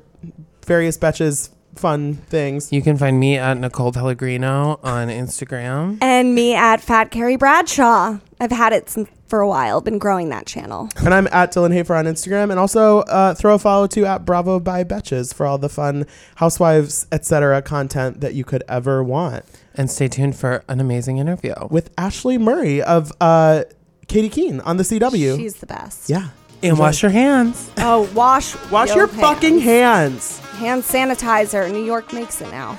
[0.64, 5.98] various betches fun things You can find me at Nicole Pellegrino on Instagram.
[6.00, 8.18] And me at Fat Carrie Bradshaw.
[8.40, 9.80] I've had it since, for a while.
[9.80, 10.88] Been growing that channel.
[10.98, 12.50] And I'm at Dylan Hafer on Instagram.
[12.50, 16.06] And also uh, throw a follow to at Bravo by Betches for all the fun
[16.36, 17.62] housewives, etc.
[17.62, 19.44] content that you could ever want.
[19.74, 21.54] And stay tuned for an amazing interview.
[21.70, 23.64] With Ashleigh Murray of uh,
[24.08, 25.36] Katy Keene on the CW.
[25.36, 26.08] She's the best.
[26.10, 26.28] yeah.
[26.64, 27.70] And wash your hands.
[27.76, 30.38] Oh, wash Wash your fucking hands.
[30.56, 31.70] Hand sanitizer.
[31.70, 32.78] New York makes it now.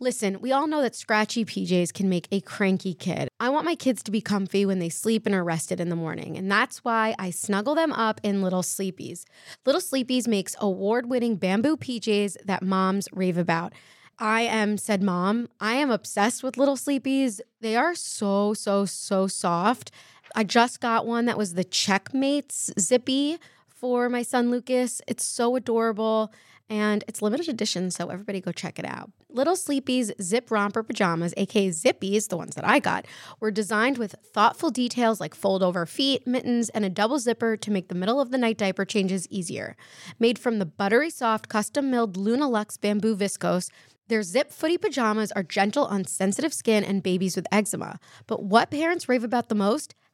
[0.00, 3.28] Listen, we all know that scratchy PJs can make a cranky kid.
[3.40, 5.96] I want my kids to be comfy when they sleep and are rested in the
[5.96, 9.24] morning, and that's why I snuggle them up in Little Sleepies.
[9.66, 13.74] Little Sleepies makes award-winning bamboo PJs that moms rave about.
[14.20, 15.48] I am said mom.
[15.60, 17.40] I am obsessed with Little Sleepies.
[17.60, 19.92] They are so so so soft.
[20.34, 23.38] I just got one that was the Checkmates Zippy
[23.68, 25.00] for my son Lucas.
[25.06, 26.32] It's so adorable
[26.70, 29.10] and it's limited edition, so everybody go check it out.
[29.30, 33.06] Little Sleepy's Zip Romper Pajamas, aka Zippies, the ones that I got,
[33.40, 37.70] were designed with thoughtful details like fold over feet, mittens, and a double zipper to
[37.70, 39.76] make the middle of the night diaper changes easier.
[40.18, 43.70] Made from the buttery soft, custom milled Luna Lux bamboo viscose,
[44.08, 48.00] their zip footy pajamas are gentle on sensitive skin and babies with eczema.
[48.26, 49.94] But what parents rave about the most?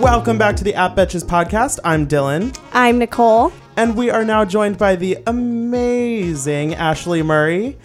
[0.00, 1.80] Welcome back to the App Betches podcast.
[1.84, 3.52] I'm Dylan, I'm Nicole.
[3.76, 7.76] and we are now joined by the amazing Ashleigh Murray.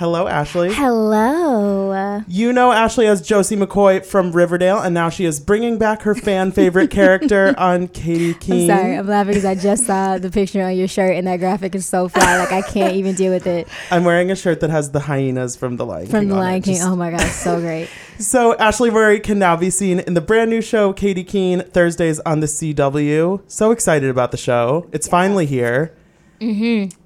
[0.00, 0.72] Hello, Ashley.
[0.72, 2.22] Hello.
[2.26, 6.14] You know Ashley as Josie McCoy from Riverdale, and now she is bringing back her
[6.14, 10.62] fan favorite character on Katie I'm sorry, I'm laughing because I just saw the picture
[10.62, 12.38] on your shirt and that graphic is so fly.
[12.38, 13.68] Like I can't even deal with it.
[13.90, 16.28] I'm wearing a shirt that has the hyenas from The Lion From King.
[16.30, 16.44] the on it.
[16.44, 16.74] Lion King.
[16.76, 17.90] Just- Oh my god, so great.
[18.18, 22.20] So Ashleigh Murray can now be seen in the brand new show Katy Keene Thursdays
[22.20, 23.42] on the CW.
[23.48, 24.88] So excited about the show.
[24.92, 25.94] It's finally here.
[26.40, 26.98] Mm-hmm.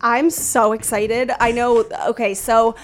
[0.00, 1.30] I'm so excited.
[1.40, 1.84] I know.
[2.08, 2.74] Okay, so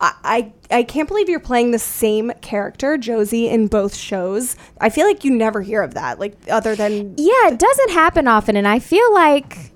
[0.00, 4.56] I, I can't believe you're playing the same character, Josie, in both shows.
[4.80, 8.28] I feel like you never hear of that, like other than Yeah, it doesn't happen
[8.28, 9.72] often, and I feel like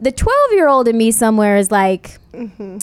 [0.00, 2.78] the 12 year old in me somewhere is like, Mm-hmm.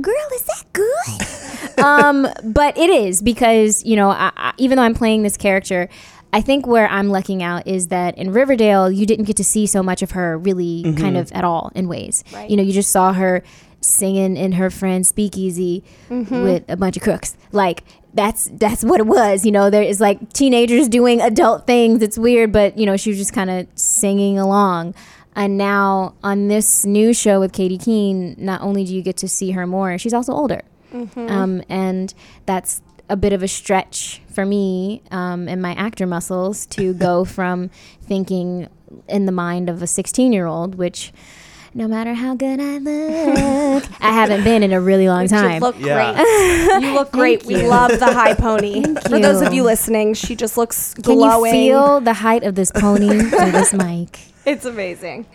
[0.00, 1.78] girl, is that good?
[1.84, 5.88] um, but it is because you know, I, I, even though I'm playing this character.
[6.32, 9.66] I think where I'm lucking out is that in Riverdale, you didn't get to see
[9.66, 11.00] so much of her really mm-hmm.
[11.00, 12.24] kind of at all in ways.
[12.32, 12.48] Right.
[12.48, 13.42] You know, you just saw her
[13.80, 16.42] singing in her friend's speakeasy mm-hmm.
[16.42, 17.36] with a bunch of crooks.
[17.50, 19.44] Like that's that's what it was.
[19.44, 22.02] You know, there is like teenagers doing adult things.
[22.02, 24.94] It's weird, but you know, she was just kind of singing along.
[25.34, 29.28] And now on this new show with Katy Keene, not only do you get to
[29.28, 30.62] see her more, she's also older.
[30.92, 31.28] Mm-hmm.
[31.28, 32.12] Um, and
[32.44, 37.24] that's a bit of a stretch for me um, and my actor muscles to go
[37.24, 37.68] from
[38.02, 38.68] thinking
[39.08, 41.12] in the mind of a 16 year old, which
[41.74, 45.44] no matter how good I look, I haven't been in a really long time.
[45.44, 45.60] you time.
[45.60, 46.12] look Yeah.
[46.14, 46.82] great.
[46.88, 47.44] you look great.
[47.44, 48.82] We love the high pony.
[48.82, 49.58] Thank For those of you.
[49.58, 51.50] you listening, she just looks glowing.
[51.52, 54.20] Can you feel the height of this pony through this mic?
[54.44, 55.26] It's amazing.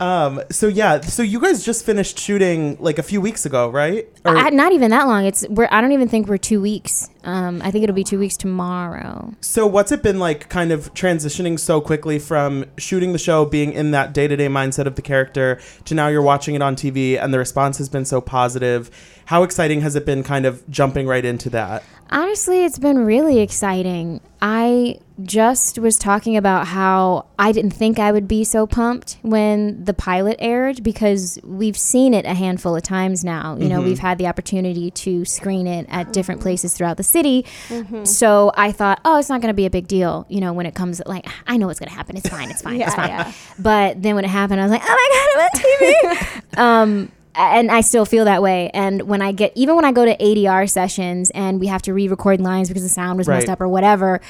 [0.00, 4.08] Um, so yeah, so you guys just finished shooting like a few weeks ago, right?
[4.24, 5.24] Or- I, not even that long.
[5.26, 5.68] It's we're.
[5.70, 7.10] I don't even think we're two weeks.
[7.22, 9.34] Um, I think it'll be two weeks tomorrow.
[9.42, 13.72] so what's it been like kind of transitioning so quickly from shooting the show, being
[13.74, 17.34] in that day-to-day mindset of the character to now you're watching it on TV and
[17.34, 18.90] the response has been so positive.
[19.30, 21.84] How exciting has it been kind of jumping right into that?
[22.10, 24.20] Honestly, it's been really exciting.
[24.42, 29.84] I just was talking about how I didn't think I would be so pumped when
[29.84, 33.56] the pilot aired because we've seen it a handful of times now.
[33.56, 34.06] You know, we've mm-hmm.
[34.08, 36.10] had the opportunity to screen it at mm-hmm.
[36.10, 37.44] different places throughout the city.
[37.68, 38.06] Mm-hmm.
[38.06, 40.66] So I thought, oh, it's not going to be a big deal, you know, when
[40.66, 42.16] it comes like I know what's going to happen.
[42.16, 42.50] It's fine.
[42.50, 42.80] It's fine.
[42.80, 43.10] it's fine.
[43.10, 43.32] yeah.
[43.60, 46.58] But then when it happened, I was like, oh my god, I'm on TV.
[46.58, 48.70] um, and I still feel that way.
[48.74, 51.94] And when I get, even when I go to ADR sessions and we have to
[51.94, 54.20] re-record lines because the sound was messed up or whatever,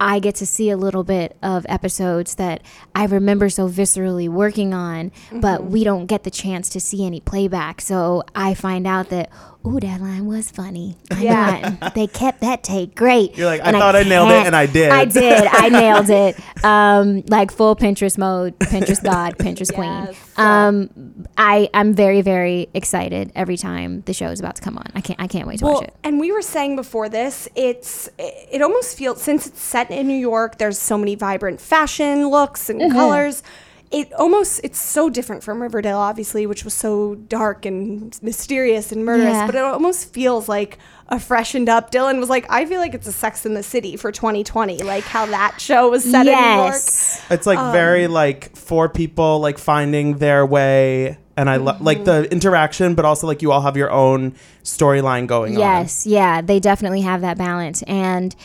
[0.00, 2.62] I get to see a little bit of episodes that
[2.94, 5.70] I remember so viscerally working on, but mm-hmm.
[5.70, 7.80] we don't get the chance to see any playback.
[7.80, 9.30] So I find out that,
[9.68, 10.96] ooh, that line was funny.
[11.10, 11.76] I Yeah.
[11.80, 11.88] yeah.
[11.90, 13.36] they kept that take great.
[13.36, 14.90] You're like, I thought I nailed it, and I did.
[14.90, 15.46] I did.
[15.46, 16.64] I nailed it.
[16.64, 20.16] Um, like full Pinterest mode, Pinterest God, Pinterest Queen.
[20.36, 20.90] Um,
[21.36, 24.86] I I'm very very excited every time the show is about to come on.
[24.94, 25.94] I can't I can't wait to Well, watch it.
[26.04, 30.16] and we were saying before this, it's it almost feels since it's set in New
[30.18, 30.58] York.
[30.58, 32.92] There's so many vibrant fashion looks and Mm-hmm.
[32.92, 33.42] colors.
[33.90, 39.04] It almost it's so different from Riverdale, obviously, which was so dark and mysterious and
[39.04, 39.32] murderous.
[39.32, 39.46] Yeah.
[39.46, 41.90] But it almost feels like a freshened up.
[41.90, 45.04] Dylan was like, I feel like it's a Sex in the City for 2020, like
[45.04, 46.72] how that show was set in New York.
[46.72, 47.24] yes.
[47.30, 51.84] It's like um, very like four people like finding their way, and I lo- mm-hmm.
[51.84, 55.60] like the interaction, but also like you all have your own storyline going on.
[55.60, 57.82] Yes, yeah, they definitely have that balance.
[57.84, 58.36] And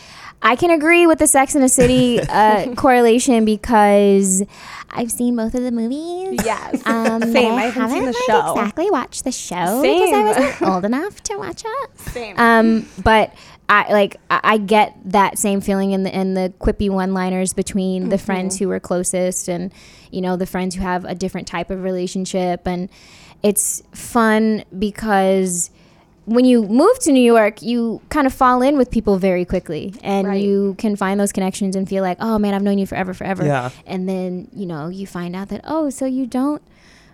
[0.44, 4.44] I can agree with the Sex and the City uh, correlation because
[4.92, 6.42] I've seen both of the movies.
[6.44, 6.86] Yes.
[6.86, 7.54] Um, Same.
[7.54, 8.52] I I haven't seen the like, show.
[8.52, 12.00] exactly watched the show because I wasn't old enough to watch it.
[12.00, 12.38] Same.
[12.38, 13.34] Um, but
[13.70, 18.10] I like I, I get that same feeling in the in the quippy one-liners between
[18.10, 19.72] the friends who were closest and
[20.12, 22.90] you know the friends who have a different type of relationship and
[23.42, 25.70] it's fun because
[26.26, 29.94] when you move to New York, you kind of fall in with people very quickly,
[30.04, 30.42] and Right.
[30.44, 33.46] you can find those connections and feel like, oh man, I've known you forever, forever.
[33.46, 33.70] Yeah.
[33.86, 36.62] And then you know you find out that oh, so you don't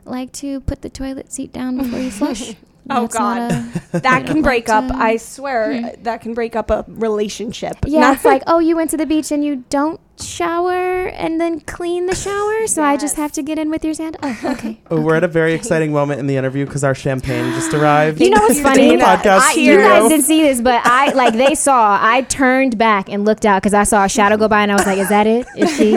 [0.05, 2.53] like to put the toilet seat down before you flush.
[2.89, 3.51] Oh That's God,
[3.93, 4.91] a- that can break up.
[4.93, 6.03] I swear, hmm.
[6.03, 7.77] that can break up a relationship.
[7.85, 11.39] Yeah, Not- it's like, oh, you went to the beach and you don't shower and
[11.39, 14.17] then clean the shower, so I just have to get in with your sand.
[14.21, 14.77] Oh, okay.
[14.91, 18.19] Oh, we're at a very exciting moment in the interview because our champagne just arrived.
[18.19, 18.95] You know what's funny?
[18.95, 21.97] the podcast I, you guys didn't see this, but I like they saw.
[22.01, 24.75] I turned back and looked out because I saw a shadow go by, and I
[24.75, 25.45] was like, "Is that it?
[25.55, 25.95] Is she?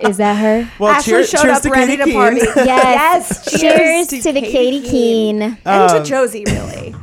[0.00, 2.36] Is that her?" Well, Ashleigh cheers, showed cheers up to ready Katie to party.
[2.38, 2.56] Yes.
[2.66, 5.42] Yes, Cheers, cheers to, the Katy Keene.
[5.42, 6.94] and Um, to Josie, really.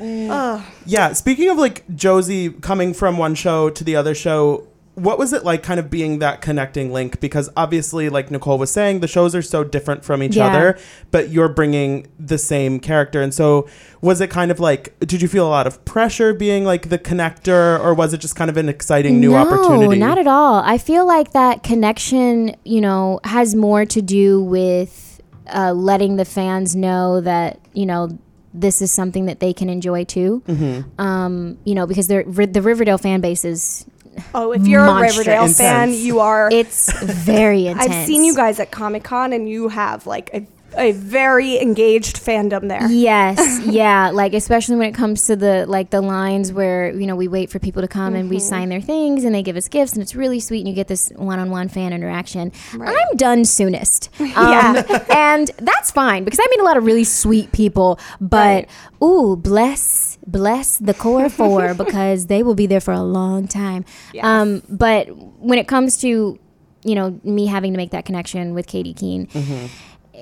[0.00, 0.62] Ugh.
[0.86, 4.67] Yeah, speaking of like Josie coming from one show to the other show,
[4.98, 7.20] what was it like kind of being that connecting link?
[7.20, 10.48] Because obviously, like Nicole was saying, the shows are so different from each Yeah.
[10.48, 10.78] other,
[11.10, 13.22] but you're bringing the same character.
[13.22, 13.68] And so,
[14.00, 16.98] was it kind of like, did you feel a lot of pressure being like the
[16.98, 19.68] connector, or was it just kind of an exciting new opportunity?
[19.68, 20.00] no, opportunity?
[20.00, 20.62] not at all.
[20.64, 25.20] I feel like that connection, you know, has more to do with
[25.52, 28.18] uh, letting the fans know that you know
[28.54, 30.42] this is something that they can enjoy too.
[30.48, 31.00] Mm-hmm.
[31.00, 33.84] Um, you know, because the Riverdale fan base is
[34.34, 36.48] Oh, if you're a Riverdale fan, you are.
[36.52, 37.88] it's very intense.
[37.94, 40.46] I've seen you guys at Comic Con, and you have like a,
[40.76, 42.86] a very engaged fandom there.
[42.90, 47.16] Yes, yeah, like especially when it comes to the like the lines where you know
[47.16, 48.34] we wait for people to come and Mm-hmm.
[48.34, 50.74] we sign their things and they give us gifts and it's really sweet and you
[50.74, 52.52] get this one-on-one fan interaction.
[52.80, 55.04] I'm done soonest, um, Yeah.
[55.10, 57.98] and that's fine because I meet a lot of really sweet people.
[58.20, 58.68] But Right.
[59.02, 63.84] ooh, bless bless the core four because they will be there for a long time.
[64.12, 64.24] Yes.
[64.24, 65.08] Um, but
[65.40, 66.38] when it comes to
[66.84, 69.28] you know me having to make that connection with Katy Keene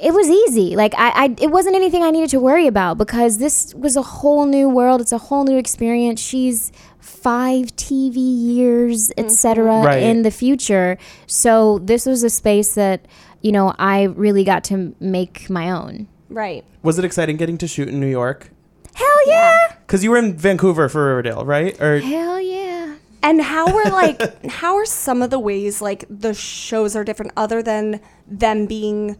[0.02, 0.76] it was easy.
[0.76, 4.02] Like I, I, it wasn't anything I needed to worry about because this was a
[4.02, 5.00] whole new world.
[5.00, 6.20] It's a whole new experience.
[6.20, 9.64] She's five TV years, etc.
[9.80, 10.02] Right.
[10.02, 10.98] in the future.
[11.26, 13.06] So this was a space that
[13.40, 16.08] you know I really got to make my own.
[16.28, 16.64] Right.
[16.82, 18.50] was it exciting getting to shoot in New York?
[18.96, 19.76] Hell yeah!
[19.86, 21.80] Because you were in Vancouver for Riverdale, right?
[21.80, 22.96] Or Hell yeah!
[23.22, 27.32] And how were like how are some of the ways like the shows are different
[27.36, 29.16] other than them being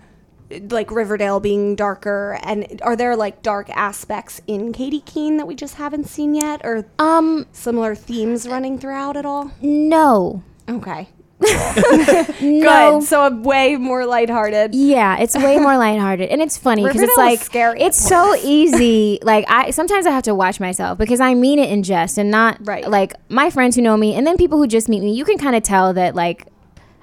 [0.70, 5.57] like Riverdale being darker and are there like dark aspects in Katy Keene that we
[5.57, 9.51] just haven't seen yet or Um, similar themes running throughout at all?
[9.61, 11.09] no, Okay.
[12.41, 12.99] no.
[13.01, 13.03] Good.
[13.07, 14.74] So way more lighthearted.
[14.74, 19.18] Yeah, it's way more lighthearted, and it's funny because it's like scary it's so easy.
[19.22, 22.30] Like I sometimes I have to watch myself because I mean it in jest and
[22.30, 22.89] not Right.
[22.89, 25.12] like my friends who know me, and then people who just meet me.
[25.12, 26.47] You can kind of tell that like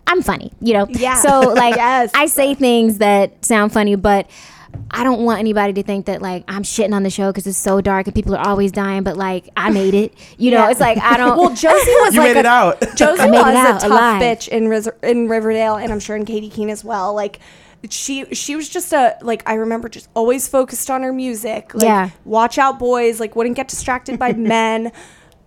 [0.07, 0.87] I'm funny, you know.
[0.89, 1.15] Yeah.
[1.15, 2.11] So like Yes.
[2.15, 4.29] I say things that sound funny, but.
[4.95, 7.57] I don't want anybody to think that like I'm shitting on the show because it's
[7.57, 10.13] so dark and people are always dying, but like I made it.
[10.37, 10.71] You know, Yeah.
[10.71, 11.35] it's like I don't.
[11.43, 12.79] Well, Josie was you like made a, it out.
[12.95, 14.21] Josie I made it was out a tough alive.
[14.21, 17.13] bitch in Riz- in Riverdale, and I'm sure in Katy Keene as well.
[17.15, 17.39] Like
[17.89, 21.73] she she was just a like I remember just always focused on her music.
[21.73, 22.09] Like, Yeah.
[22.23, 23.19] Watch out, boys!
[23.19, 24.91] Like wouldn't get distracted by men.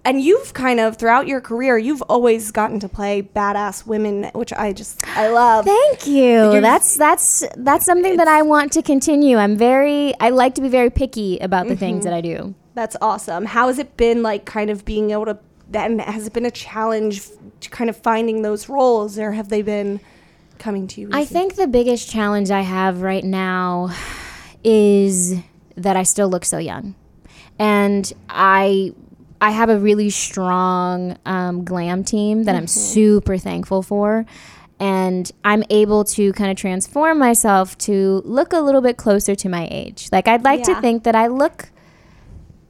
[0.06, 4.52] And you've kind of throughout your career, you've always gotten to play badass women, which
[4.52, 5.64] I just I love.
[5.64, 6.60] Thank you.
[6.60, 9.36] That's that's that's something that I want to continue.
[9.36, 12.38] I'm very I like to be very picky about the things that mm-hmm.
[12.38, 12.54] I do.
[12.74, 13.46] That's awesome.
[13.46, 15.38] How has it been like kind of being able to
[15.68, 17.22] then has it been a challenge
[17.60, 19.98] to kind of finding those roles or have they been
[20.60, 21.10] coming to you?
[21.12, 23.92] I think the biggest challenge I have right now
[24.62, 25.34] is
[25.74, 26.94] that I still look so young.
[27.58, 28.92] And I
[29.40, 34.24] I have a really strong um, glam team that I'm super thankful for.
[34.78, 39.48] And I'm able to kind of transform myself to look a little bit closer to
[39.48, 40.08] my age.
[40.12, 40.74] Like, I'd like Yeah.
[40.74, 41.70] to think that I look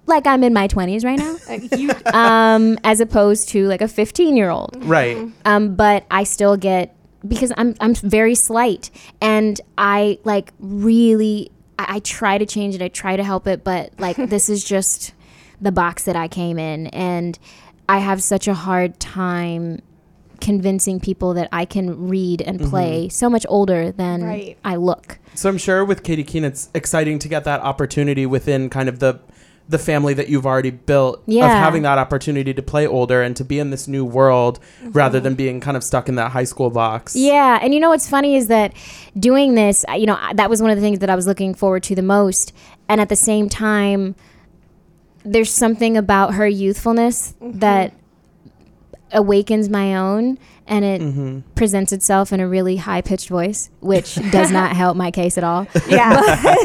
[0.07, 1.37] like I'm in my 20s right now,
[2.17, 5.19] um, as opposed to like a 15 year old right.
[5.45, 6.95] um, but I still get
[7.27, 8.91] because I'm I'm very slight
[9.21, 12.83] and I like really I, I try to change it.
[12.83, 15.12] I try to help it, but like this is just
[15.61, 17.39] the box that I came in, and
[17.89, 19.81] I have such a hard time
[20.41, 22.71] convincing people that I can read and mm-hmm.
[22.71, 24.59] play so much older than Right.
[24.65, 25.19] I look.
[25.35, 28.99] So I'm sure with Katy Keene, it's exciting to get that opportunity within kind of
[28.99, 29.21] the
[29.69, 33.45] the family that you've already built of having that opportunity to play older and to
[33.45, 34.93] be in this new world mm-hmm.
[34.93, 37.17] rather than being kind of stuck in that high school box.
[37.17, 38.73] Yeah, and you know what's funny is that
[39.19, 41.83] doing this, you know, that was one of the things that I was looking forward
[41.85, 42.53] to the most,
[42.89, 44.15] and at the same time,
[45.27, 47.59] there's something about her youthfulness mm-hmm.
[47.59, 47.93] that
[49.12, 51.41] awakens my own and it mm-hmm.
[51.55, 55.45] presents itself in a really high pitched voice which does not help my case at
[55.45, 56.20] all Yeah.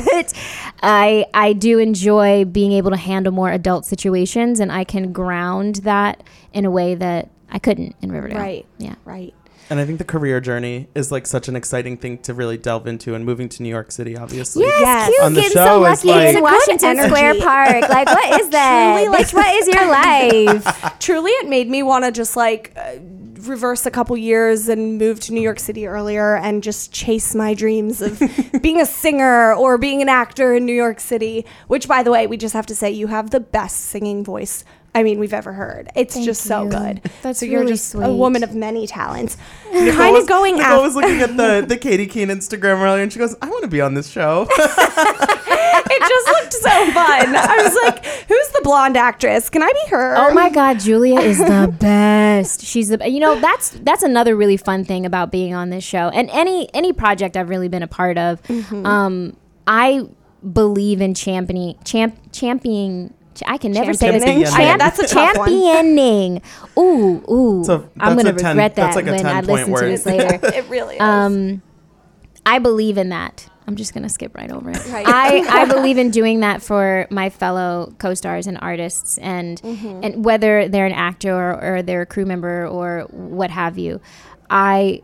[0.11, 0.33] but
[0.81, 5.75] i i do enjoy being able to handle more adult situations and i can ground
[5.77, 8.65] that in a way that i couldn't in riverdale Right.
[8.79, 9.33] yeah Right.
[9.71, 12.87] And I think the career journey is like such an exciting thing to really delve
[12.87, 14.65] into and moving to New York City, obviously.
[14.65, 15.07] Yes, Yes.
[15.09, 17.35] cute On the getting show so lucky like- in It's a good Washington Square.
[17.39, 17.89] Park.
[17.89, 18.93] Like, what is that?
[18.97, 19.87] Truly, like- Bitch, what is your
[20.67, 20.99] life?
[20.99, 22.95] Truly, it made me want to just like uh,
[23.43, 27.53] reverse a couple years and move to New York City earlier and just chase my
[27.53, 28.21] dreams of
[28.61, 31.45] being a singer or being an actor in New York City.
[31.67, 34.65] Which, by the way, we just have to say you have the best singing voice.
[34.93, 35.89] I mean, we've ever heard.
[35.95, 36.69] It's Thank just so you.
[36.69, 37.01] good.
[37.21, 39.37] That's so you're really just a woman of many talents.
[39.73, 40.81] Nicole kind was- of going Nicole after.
[40.81, 43.69] was looking at the the Katy Keene Instagram earlier, and she goes, "I want to
[43.69, 47.35] be on this show." it just looked so fun.
[47.35, 49.49] I was like, "Who's the blonde actress?
[49.49, 52.61] Can I be her?" Oh my God, Julia is the best.
[52.65, 56.09] She's the you know that's that's another really fun thing about being on this show
[56.09, 58.43] and any any project I've really been a part of.
[58.43, 58.85] Mm-hmm.
[58.85, 60.07] Um, I
[60.51, 63.13] believe in championing champ championing.
[63.45, 64.23] I can never say this.
[64.23, 64.53] Championing.
[64.53, 66.41] Champ- That's a championing.
[66.77, 67.63] Ooh, ooh.
[67.65, 70.05] So I'm gonna a 10 regret that like when I 10 point listen to this
[70.05, 70.39] later.
[70.55, 71.01] it really is.
[71.01, 71.61] Um,
[72.45, 73.47] I believe in that.
[73.67, 74.85] I'm just gonna skip right over it.
[74.89, 75.07] Right.
[75.07, 79.99] I, I believe in doing that for my fellow co-stars and artists, and Mm-hmm.
[80.03, 84.01] and whether they're an actor or, or they're a crew member or what have you,
[84.49, 85.01] I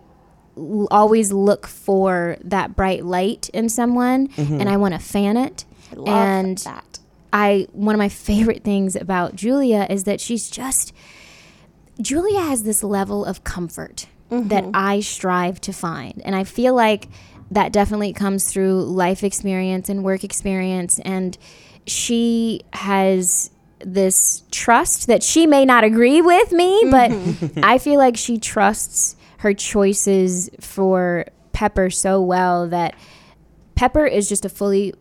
[0.58, 5.64] l- always look for that bright light in someone, and I want to fan it.
[5.96, 6.97] love and that.
[7.34, 10.93] I one of my favorite things about Julia is that she's just
[12.01, 14.71] Julia has this level of comfort that mm-hmm.
[14.73, 16.21] I strive to find.
[16.25, 17.07] And I feel like
[17.51, 20.99] that definitely comes through life experience and work experience.
[20.99, 21.38] And
[21.86, 27.45] she has this trust that she may not agree with me, mm-hmm.
[27.55, 32.95] but I feel like she trusts her choices for Pepper so well that
[33.75, 34.93] Pepper is just a fully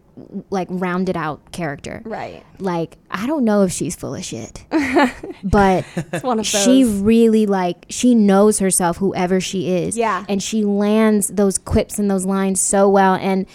[0.51, 2.03] like rounded out character.
[2.05, 2.45] Right.
[2.59, 4.65] Like I don't know if she's full of shit,
[5.45, 6.65] but It's one of those.
[6.65, 9.97] she really like she knows herself, whoever she is.
[9.97, 10.25] Yeah.
[10.29, 13.15] and she lands those quips and those lines so well.
[13.15, 13.47] And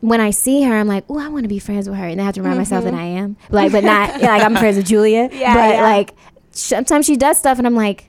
[0.00, 2.20] when I see her, I'm like, oh, I want to be friends with her, and
[2.20, 3.02] I have to remind myself that mm-hmm.
[3.02, 3.36] I am.
[3.50, 5.28] Like, but not like I'm friends with Julia.
[5.32, 5.82] Yeah, but yeah.
[5.82, 6.14] like
[6.50, 8.08] sometimes she does stuff, and I'm like,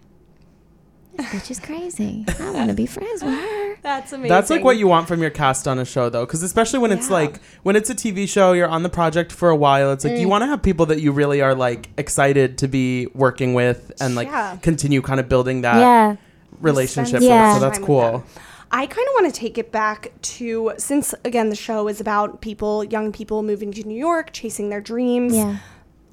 [1.16, 2.26] this bitch is crazy.
[2.40, 3.76] I want to be friends with her.
[3.84, 4.30] That's amazing.
[4.30, 6.92] That's like what you want from your cast on a show, though, because especially when
[6.92, 7.16] it's Yeah.
[7.16, 9.92] like when it's a TV show, you're on the project for a while.
[9.92, 10.32] It's like you mm.
[10.32, 14.16] want to have people that you really are like excited to be working with and
[14.16, 14.58] like Yeah.
[14.62, 16.16] continue kind of building that yeah.
[16.62, 17.22] relationship.
[17.22, 17.30] Spend with.
[17.30, 17.54] Yeah.
[17.56, 18.12] So that's time with cool.
[18.12, 18.24] them.
[18.72, 22.42] I kind of want to take it back to since again the show is about
[22.42, 25.36] people, young people moving to New York, chasing their dreams.
[25.36, 25.58] Yeah.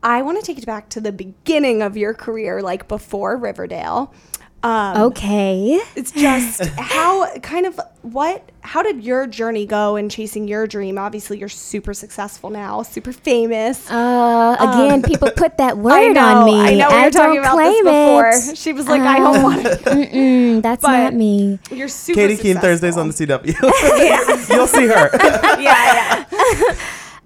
[0.02, 4.12] I want to take it back to the beginning of your career, like before Riverdale.
[4.62, 5.80] Um, Okay.
[5.96, 10.98] It's just how kind of what how did your journey go in chasing your dream?
[10.98, 13.90] Obviously, you're super successful now, super famous.
[13.90, 16.60] Uh, again, people put that word know, on me.
[16.60, 18.28] I know we were talking don't about this before.
[18.52, 18.58] it.
[18.58, 20.62] She was like, I don't want it.
[20.62, 21.58] That's But- not me.
[21.70, 22.68] You're super Katy Keene successful.
[22.68, 24.48] Thursdays on the CW.
[24.54, 25.10] You'll see her.
[25.60, 26.74] yeah, yeah.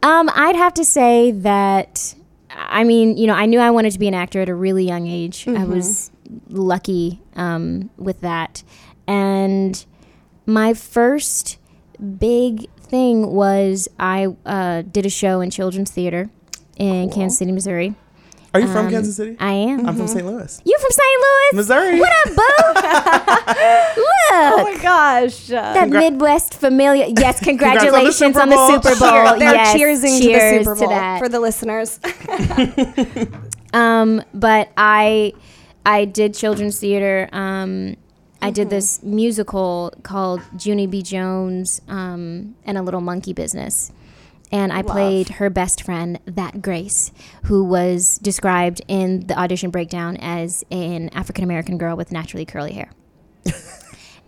[0.05, 2.14] Um, I'd have to say that.
[2.51, 4.87] I mean, you know, I knew I wanted to be an actor at a really
[4.87, 5.49] young age.
[5.49, 6.11] I was
[6.49, 8.62] lucky um, with that,
[9.07, 9.85] and
[10.47, 11.59] my first
[12.18, 16.29] big thing was I uh, did a show in children's theater
[16.77, 17.95] in Kansas City, Missouri.
[18.53, 19.37] Are you from Um, Kansas City?
[19.41, 19.85] I am.
[19.85, 20.25] I'm from St.
[20.25, 21.20] Louis, You from St.
[21.20, 21.51] Louis?
[21.55, 21.99] Missouri.
[22.01, 24.01] What up, boo?
[24.37, 25.47] Oh my gosh.
[25.49, 27.07] That Midwest familiar.
[27.18, 28.68] Yes, congratulations Super on the Bowl.
[28.70, 29.11] Super Bowl.
[29.11, 31.18] cheer- they're yes, cheersing cheers to the Super Bowl that.
[31.20, 31.99] for the listeners.
[33.72, 35.33] Um, but I
[35.85, 37.28] I did children's theater.
[37.32, 37.97] Um,
[38.41, 41.03] I did this musical called Junie B.
[41.03, 43.91] Jones um, and a Little Monkey Business.
[44.53, 47.11] And I played her best friend, that Grace,
[47.45, 52.72] who was described in the audition breakdown as an African American girl with naturally curly
[52.72, 52.91] hair.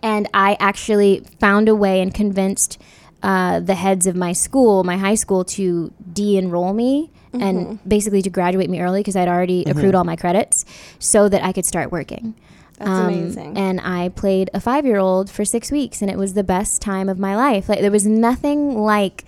[0.03, 2.81] and I actually found a way and convinced
[3.23, 8.29] uh, the heads of my school, my high school, to de-enroll me and basically to
[8.29, 10.65] graduate me early because I'd already accrued all my credits,
[10.97, 12.33] so that I could start working.
[12.79, 13.57] That's Um, amazing.
[13.57, 17.19] And I played a five-year-old for six weeks, and it was the best time of
[17.19, 17.69] my life.
[17.69, 19.23] Like there was nothing like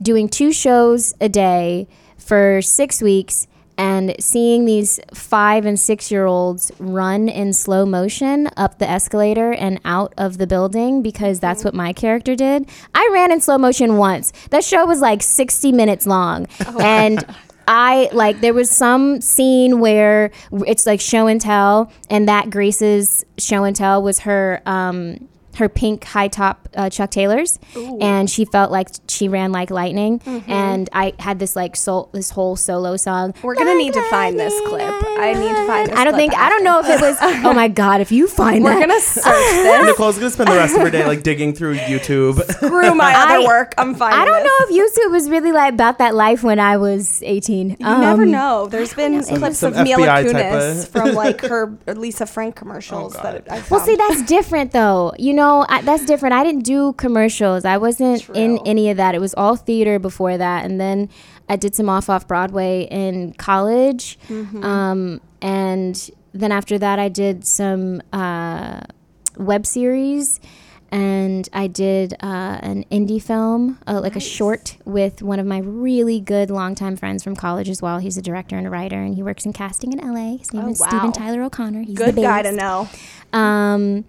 [0.00, 3.46] doing two shows a day for six weeks
[3.78, 9.52] and seeing these five and six year olds run in slow motion up the escalator
[9.52, 12.68] and out of the building because that's what my character did.
[12.94, 14.32] I ran in slow motion once.
[14.50, 16.46] That show was like 60 minutes long.
[16.80, 17.24] and
[17.68, 20.30] I like there was some scene where
[20.66, 25.68] it's like show and tell, and that Grace's show and tell was her um, her
[25.68, 27.58] pink high top uh, Chuck Taylors,
[28.00, 30.18] and she felt like she ran like lightning.
[30.20, 30.50] Mm-hmm.
[30.50, 33.34] And I had this like soul, this whole solo song.
[33.42, 34.82] We're gonna need to find this clip.
[35.04, 35.88] I need to find.
[35.90, 37.16] This I don't clip think I don't know if it was.
[37.44, 38.00] Oh my god!
[38.00, 38.62] If you find it.
[38.64, 39.86] We're that, gonna search this.
[39.86, 42.42] Nicole's gonna spend the rest of her day like digging through YouTube.
[42.52, 43.74] Screw my I- other work.
[43.78, 44.12] I'm fine.
[44.12, 44.44] I don't this.
[44.44, 47.70] know if YouTube was really like about that life when I was 18.
[47.70, 48.66] You never Um, know.
[48.66, 52.26] There's been Some- clips some of Mila FBI type Kunis of- from like her Lisa
[52.26, 55.12] Frank commercials that I Well, see, that's different though.
[55.18, 56.34] You know, I, that's different.
[56.34, 57.64] I didn't do commercials.
[57.64, 59.14] I wasn't in any of that.
[59.14, 61.08] It was all theater before that, and then
[61.48, 64.62] I did some off off Broadway in college, Mm-hmm.
[64.64, 68.80] um, and then after that, I did some uh,
[69.36, 70.40] web series.
[70.94, 75.56] And I did uh, an indie film, uh, like a short, with one of my
[75.56, 77.96] really good longtime friends from college as well.
[77.96, 80.36] He's a director and a writer, and he works in casting in LA.
[80.36, 80.88] His name Oh, is wow.
[80.88, 81.84] Steven Tyler O'Connor.
[81.84, 82.90] He's good the guy to know.
[83.32, 84.04] Um,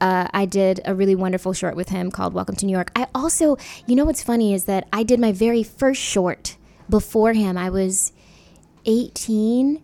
[0.00, 2.90] uh, I did a really wonderful short with him called Welcome to New York.
[2.94, 6.56] I also, you know what's funny is that I did my very first short
[6.88, 7.56] before him.
[7.58, 8.12] I was
[8.86, 9.82] 18.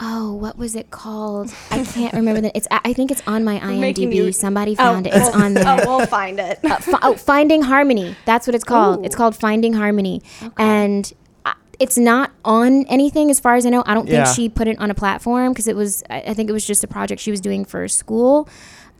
[0.00, 1.52] Oh, what was it called?
[1.72, 2.52] I can't remember that.
[2.56, 4.14] It's I I think it's on my IMDb.
[4.14, 5.12] you- Somebody Oh, found it.
[5.14, 5.64] It's we'll- on there.
[5.66, 6.60] Oh, we'll find it.
[6.64, 8.14] Uh, fi- oh, Finding Harmony.
[8.24, 9.00] That's what it's called.
[9.00, 9.04] Ooh.
[9.04, 10.22] It's called Finding Harmony.
[10.56, 11.12] And
[11.44, 13.82] I- it's not on anything as far as I know.
[13.86, 14.32] I don't think Yeah.
[14.32, 16.84] she put it on a platform because it was, I I think it was just
[16.84, 18.48] a project she was doing for school.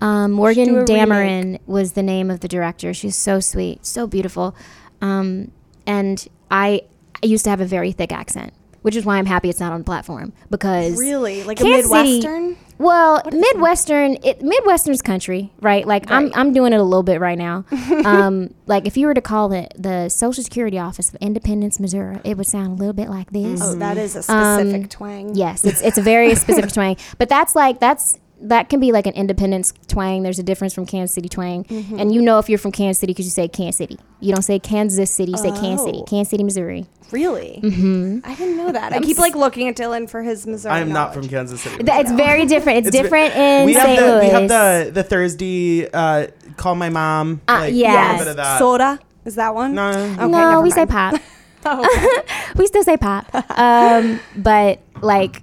[0.01, 2.95] Um, Morgan do a Dameron was the name of the director.
[2.95, 4.55] She's so sweet, so beautiful.
[5.01, 5.51] Um,
[5.87, 6.83] and I,
[7.23, 9.73] I used to have a very thick accent, which is why I'm happy it's not
[9.73, 11.43] on the platform because Really?
[11.45, 12.57] Like a Kansas City- Midwestern?
[12.79, 15.85] well, Midwestern, it, Midwestern's country, right?
[15.87, 17.65] Like I'm, I'm doing it a little bit right now.
[18.05, 22.21] um, like if you were to call it the Social Security Office of Independence, Missouri,
[22.25, 23.61] it would sound a little bit like this.
[23.63, 25.35] Oh, that is a specific Um, twang.
[25.35, 29.07] Yes, it's it's a very specific twang, but that's like that's that can be like
[29.07, 30.23] an Independence twang.
[30.23, 31.99] There's a difference from Kansas City twang, Mm-hmm.
[31.99, 33.99] and you know if you're from Kansas City because you say Kansas City.
[34.21, 36.05] You don't say Kansas City, you say Kansas City, Oh.
[36.05, 36.87] Kansas City, Missouri.
[37.11, 37.61] Really?
[37.63, 38.19] Mm-hmm.
[38.25, 38.93] I didn't know that.
[38.93, 40.73] I keep like looking at Dylan for his Missouri.
[40.75, 41.83] I am not from Kansas City.
[41.83, 42.79] Th- It's very different.
[42.79, 43.99] It's, It's ve- different in we have St.
[44.01, 44.21] the Louis.
[44.21, 46.27] we have the the Thursday uh,
[46.57, 47.41] call my mom.
[47.49, 48.21] Uh, like, yes.
[48.21, 48.59] a bit of that.
[48.59, 48.99] Soda?
[49.25, 49.75] Is that one?
[49.75, 49.89] No.
[49.91, 51.21] Okay, no, never we say mind.
[51.63, 51.85] pop.
[52.57, 53.27] we still say pop.
[53.59, 55.43] Um, but like,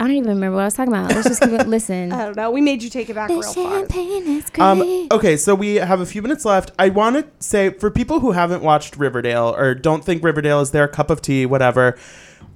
[0.00, 1.10] I don't even remember what I was talking about.
[1.10, 2.10] Let's just keep it, listen.
[2.12, 2.50] I don't know.
[2.50, 3.84] We made you take it back the real far.
[3.84, 4.58] is great.
[4.58, 6.70] Um, okay, so we have a few minutes left.
[6.78, 10.70] I want to say for people who haven't watched Riverdale or don't think Riverdale is
[10.70, 11.98] their cup of tea, whatever,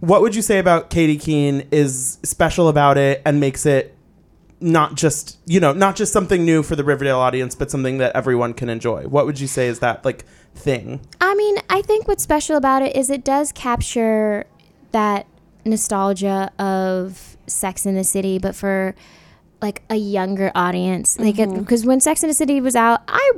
[0.00, 3.94] what would you say about Katy Keene is special about it and makes it
[4.60, 8.16] not just you know not just something new for the Riverdale audience, but something that
[8.16, 9.02] everyone can enjoy?
[9.02, 10.24] What would you say is that like
[10.54, 11.02] thing?
[11.20, 14.46] I mean, I think what's special about it is it does capture
[14.92, 15.26] that
[15.64, 18.94] nostalgia of Sex in the City, but for
[19.60, 21.18] like a younger audience.
[21.18, 21.88] Like, because mm-hmm.
[21.88, 23.32] when Sex in the City was out, I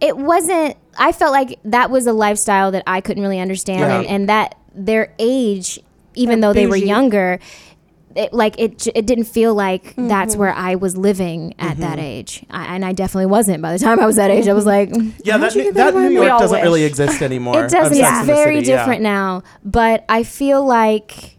[0.00, 0.76] it wasn't.
[0.98, 3.98] I felt like that was a lifestyle that I couldn't really understand, Yeah.
[3.98, 5.80] and, and that their age,
[6.14, 7.38] even They're though they were younger.
[8.14, 10.40] It, like it, it didn't feel like that's mm-hmm.
[10.40, 12.06] where I was living at that mm-hmm.
[12.06, 13.60] age, I, and I definitely wasn't.
[13.60, 14.88] By the time I was that age, I was like,
[15.22, 16.10] Yeah, that New, that New?
[16.12, 17.66] York doesn't really exist anymore.
[17.66, 17.94] It doesn't.
[17.94, 18.78] It's very yeah.
[18.78, 19.42] different now.
[19.64, 21.35] But I feel like,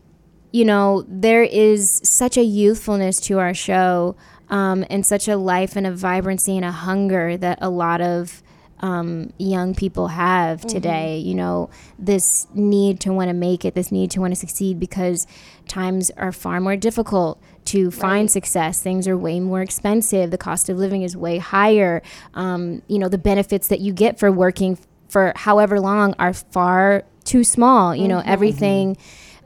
[0.51, 4.15] you know, there is such a youthfulness to our show
[4.49, 8.41] um, and such a life and a vibrancy and a hunger that a lot of
[8.79, 11.17] um, young people have today.
[11.17, 14.79] You know, this need to want to make it, this need to want to succeed
[14.79, 15.27] because
[15.67, 18.81] times are far more difficult to find success.
[18.81, 20.31] Things are way more expensive.
[20.31, 22.01] The cost of living is way higher.
[22.33, 24.77] Um, you know, the benefits that you get for working
[25.09, 27.95] for however long are far too small.
[27.95, 28.95] You know, everything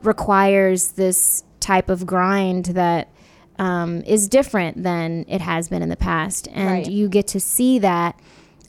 [0.04, 3.08] requires this type of grind that
[3.58, 6.48] um, is different than it has been in the past.
[6.52, 6.90] And Right.
[6.90, 8.18] you get to see that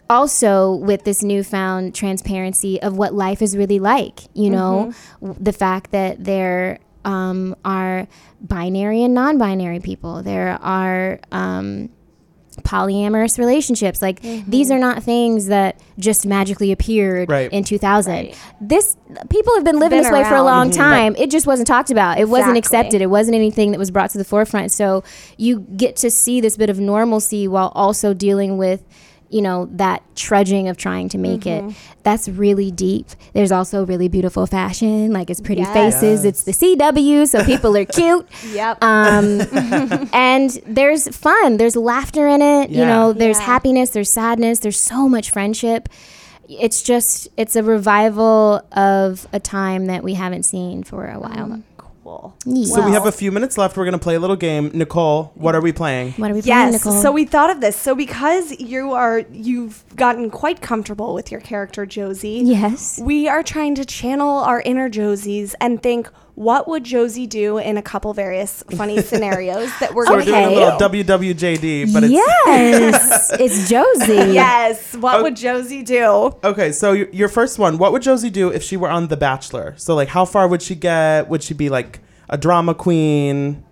[0.09, 4.21] also with this newfound transparency of what life is really like.
[4.33, 8.07] You know, W- the fact that there um, are
[8.41, 11.19] binary and non binary people, there are.
[11.31, 11.89] Um,
[12.57, 14.01] polyamorous relationships.
[14.01, 17.51] Like these are not things that just magically appeared Right.
[17.51, 18.95] in 2000 this
[19.29, 20.79] people have been living Been this way for a long Mm-hmm.
[20.79, 21.15] time.
[21.17, 22.19] It just wasn't talked about.
[22.19, 23.01] It wasn't accepted.
[23.01, 24.71] It wasn't anything that was brought to the forefront.
[24.71, 25.03] So
[25.37, 28.83] you get to see this bit of normalcy while also dealing with
[29.33, 31.69] you know that trudging of trying to make Mm-hmm.
[31.69, 35.73] it that's really deep there's also really beautiful fashion like it's pretty Yes.
[35.73, 38.83] faces it's the cw so people are cute Yep.
[38.83, 39.41] um,
[40.13, 43.45] and there's fun there's laughter in it you know there's Yeah.
[43.45, 45.89] happiness there's sadness there's so much friendship
[46.49, 51.61] it's just it's a revival of a time that we haven't seen for a while
[52.03, 52.35] Cool.
[52.65, 53.77] So we have a few minutes left.
[53.77, 54.71] We're gonna play a little game.
[54.73, 56.11] Nicole, what are we playing?
[56.13, 56.85] What are we playing, Yes.
[56.85, 57.01] Nicole?
[57.01, 57.77] So we thought of this.
[57.77, 62.41] So because you are you've gotten quite comfortable with your character Josie.
[62.43, 62.99] Yes.
[63.01, 67.77] We are trying to channel our inner Josies and think what would Josie do in
[67.77, 72.03] a couple various funny scenarios that we're So we're going doing a little WWJD, but
[72.03, 74.33] it's yes, it's Josie.
[74.33, 74.95] Yes.
[74.95, 76.35] What would Josie do?
[76.43, 79.75] Okay, so your first one, what would Josie do if she were on The Bachelor?
[79.77, 81.29] So like how far would she get?
[81.29, 83.63] Would she be like a drama queen,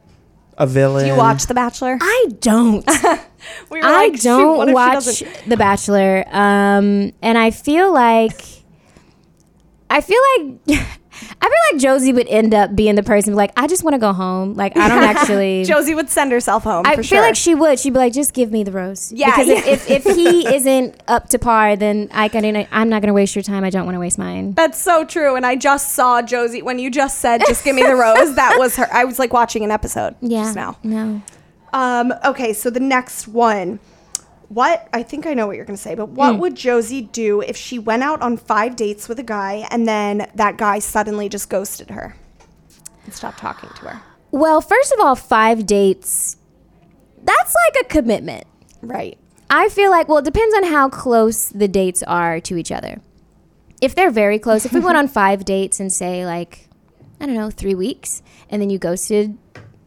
[0.57, 1.05] a villain?
[1.05, 1.97] Do you watch The Bachelor?
[2.01, 2.88] I don't.
[3.72, 8.39] We were I like, don't she watch The Bachelor, um, and I feel like
[9.89, 10.99] I feel like
[11.41, 13.99] I feel like Josie would end up being the person like I just want to
[13.99, 14.53] go home.
[14.55, 15.63] Like I don't actually.
[15.65, 16.86] Josie would send herself home.
[16.86, 17.22] I feel sure.
[17.22, 17.80] like she would.
[17.80, 19.11] She'd be like, just give me the rose.
[19.11, 22.41] Yeah, Because if, if, if he isn't up to par, then I can.
[22.72, 23.63] I'm not gonna waste your time.
[23.63, 24.53] I don't want to waste mine.
[24.53, 25.36] That's so true.
[25.36, 28.57] And I just saw Josie when you just said, "Just give me the rose." That
[28.57, 28.88] was her.
[28.91, 30.43] I was like watching an episode Yeah.
[30.43, 30.78] just now.
[30.84, 31.22] No.
[31.74, 32.13] Um.
[32.26, 32.53] Okay.
[32.53, 33.80] So the next one.
[34.52, 36.41] What I think I know what you're going to say, but what hmm.
[36.41, 40.30] would Josie do if she went out on five dates with a guy and then
[40.36, 42.18] that guy suddenly just ghosted her
[43.06, 44.02] and stopped talking to her?
[44.32, 46.36] Well, first of all, five dates.
[47.24, 48.43] That's like a commitment.
[48.82, 49.18] Right.
[49.49, 52.99] I feel like, well, it depends on how close the dates are to each other.
[53.82, 56.68] If they're very close, if we went on five dates and say, like,
[57.22, 59.38] I don't know, three weeks, and then you ghosted,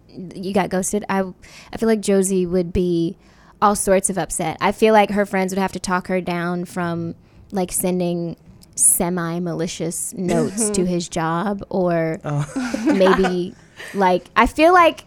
[0.08, 1.24] you got ghosted, I,
[1.70, 3.18] I feel like Josie would be
[3.64, 4.58] all sorts of upset.
[4.60, 7.14] I feel like her friends would have to talk her down from,
[7.50, 8.36] like, sending
[8.76, 12.84] semi malicious notes to his job or oh.
[12.86, 13.54] maybe,
[13.94, 15.06] like, I feel like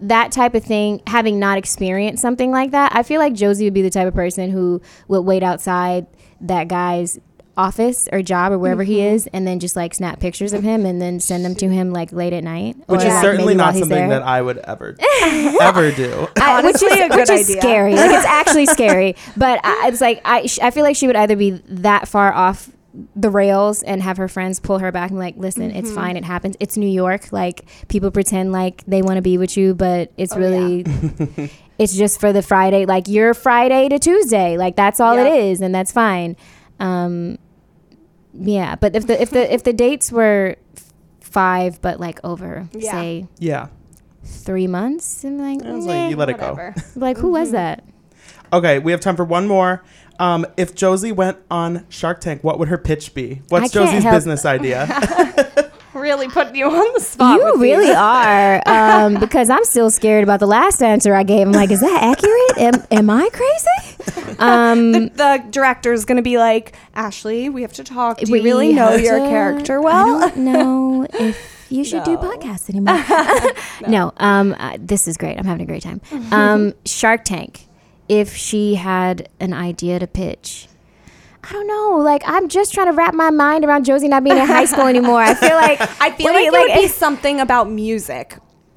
[0.00, 3.74] that type of thing, having not experienced something like that, I feel like Josie would
[3.74, 6.08] be the type of person who would wait outside
[6.40, 7.20] that guy's
[7.56, 9.14] office or job or wherever he Mm-hmm.
[9.14, 11.92] is and then just like snap pictures of him and then send them to him
[11.92, 12.76] like late at night.
[12.86, 14.08] Which or, is like, certainly not something there.
[14.08, 14.96] that I would ever
[15.60, 16.28] ever do.
[16.40, 17.60] I- which is, Honestly, a good which is idea.
[17.60, 17.94] scary.
[17.94, 19.16] Like it's actually scary.
[19.36, 22.32] But I, it's like I, sh- I feel like she would either be that far
[22.32, 22.70] off
[23.16, 25.94] the rails and have her friends pull her back and be like, listen, it's Mm-hmm.
[25.94, 26.16] fine.
[26.16, 26.56] It happens.
[26.60, 27.32] It's New York.
[27.32, 30.84] Like people pretend like they want to be with you, but Oh, it's really,
[31.78, 32.86] it's just for the Friday.
[32.86, 34.56] Like you're Friday to Tuesday.
[34.58, 35.26] Like that's all Yeah.
[35.34, 36.36] it is, and that's fine.
[36.80, 37.38] Um,
[38.34, 38.74] yeah.
[38.76, 40.56] But if the if the if the dates were
[41.20, 42.90] five, but like over Yeah.
[42.92, 43.66] say Yeah.
[44.24, 46.74] three months, I'm like, I was like, you let it Whatever.
[46.96, 47.84] like who was that?
[48.52, 49.82] Okay, we have time for one more.
[50.18, 53.40] Um, if Josie went on Shark Tank, what would her pitch be?
[53.48, 54.86] What's Josie's help- business idea?
[56.02, 57.38] Really putting you on the spot.
[57.38, 57.94] You really these.
[57.96, 61.46] are, um, because I'm still scared about the last answer I gave.
[61.46, 62.74] I'm like, is that accurate?
[62.74, 64.36] Am, am I crazy?
[64.40, 68.18] Um, The is going to be like, Ashleigh, we have to talk.
[68.18, 70.20] Do you we really know your to- character I well?
[70.20, 72.98] don't know if you should do podcasts anymore.
[73.88, 75.38] no, um, uh, this is great.
[75.38, 76.00] I'm having a great time.
[76.32, 77.68] Um, Shark Tank.
[78.08, 80.66] If she had an idea to pitch.
[81.44, 81.98] I don't know.
[82.02, 84.86] Like I'm just trying to wrap my mind around Josie not being in high school
[84.86, 85.20] anymore.
[85.20, 88.36] I feel like I feel what like, do you- it would be something about music.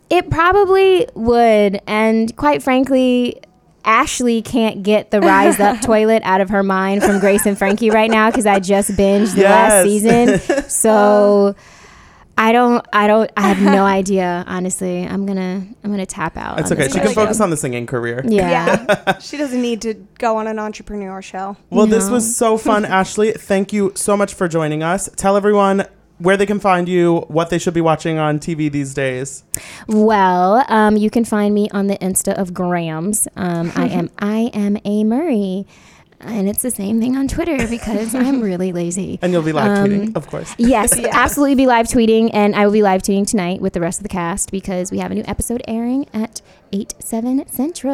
[0.10, 1.80] It probably would.
[1.88, 3.40] And quite frankly,
[3.86, 7.90] Ashleigh can't get the Rise Up toilet out of her mind from Grace and Frankie
[7.92, 10.40] right now because I just binged the last season.
[10.70, 11.56] So
[12.38, 14.44] I don't, I don't, I have no idea.
[14.48, 16.60] Honestly, I'm gonna, I'm gonna tap out.
[16.60, 16.84] It's okay.
[16.84, 18.24] this She can focus on the singing career.
[18.26, 19.18] Yeah.
[19.20, 21.58] she doesn't need to go on an entrepreneur show.
[21.70, 23.40] Well, this was so fun, Ashleigh.
[23.40, 25.10] Thank you so much for joining us.
[25.16, 25.86] Tell everyone
[26.18, 29.44] where they can find you, what they should be watching on TV these days.
[29.88, 33.28] Well, um, you can find me on the Insta of Grams.
[33.36, 35.66] Um, I am, I am a Murray.
[36.26, 39.20] And it's the same thing on Twitter because I'm really lazy.
[39.22, 40.54] And you'll be live Um, tweeting, of course.
[40.58, 42.30] Yes, absolutely be live tweeting.
[42.34, 44.98] And I will be live tweeting tonight with the rest of the cast because we
[45.00, 46.42] have a new episode airing at
[46.74, 47.94] 8, 7 Central.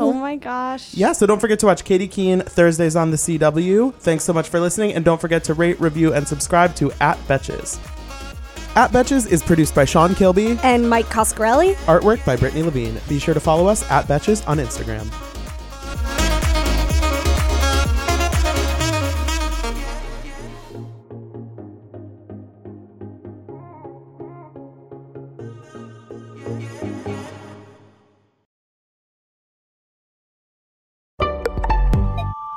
[0.00, 0.94] Oh my gosh.
[0.94, 3.94] Yeah, so don't forget to watch Katy Keene Thursdays on the CW.
[3.94, 7.16] Thanks so much for listening, and don't forget to rate, review, and subscribe to At
[7.26, 7.78] Betches.
[8.76, 11.74] At Betches is produced by Sean Kilby, And Mike Coscarelli.
[11.86, 13.00] artwork by Brittany Levine.
[13.08, 15.08] Be sure to follow us at Betches on Instagram.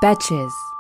[0.04, 0.73] Betches.